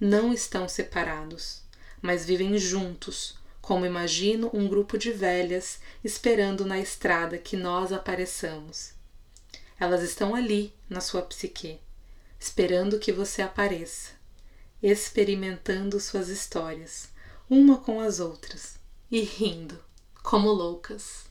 não 0.00 0.32
estão 0.32 0.68
separados, 0.68 1.62
mas 2.00 2.24
vivem 2.24 2.56
juntos, 2.58 3.36
como 3.60 3.84
imagino 3.84 4.50
um 4.54 4.68
grupo 4.68 4.96
de 4.96 5.10
velhas 5.10 5.80
esperando 6.02 6.64
na 6.64 6.78
estrada 6.78 7.36
que 7.36 7.56
nós 7.56 7.92
apareçamos. 7.92 8.92
Elas 9.78 10.02
estão 10.02 10.34
ali 10.34 10.74
na 10.88 11.00
sua 11.00 11.22
psique, 11.22 11.78
esperando 12.38 12.98
que 12.98 13.12
você 13.12 13.42
apareça, 13.42 14.12
experimentando 14.82 16.00
suas 16.00 16.28
histórias, 16.28 17.08
uma 17.50 17.78
com 17.78 18.00
as 18.00 18.20
outras, 18.20 18.76
e 19.10 19.20
rindo, 19.20 19.78
como 20.22 20.48
loucas. 20.50 21.27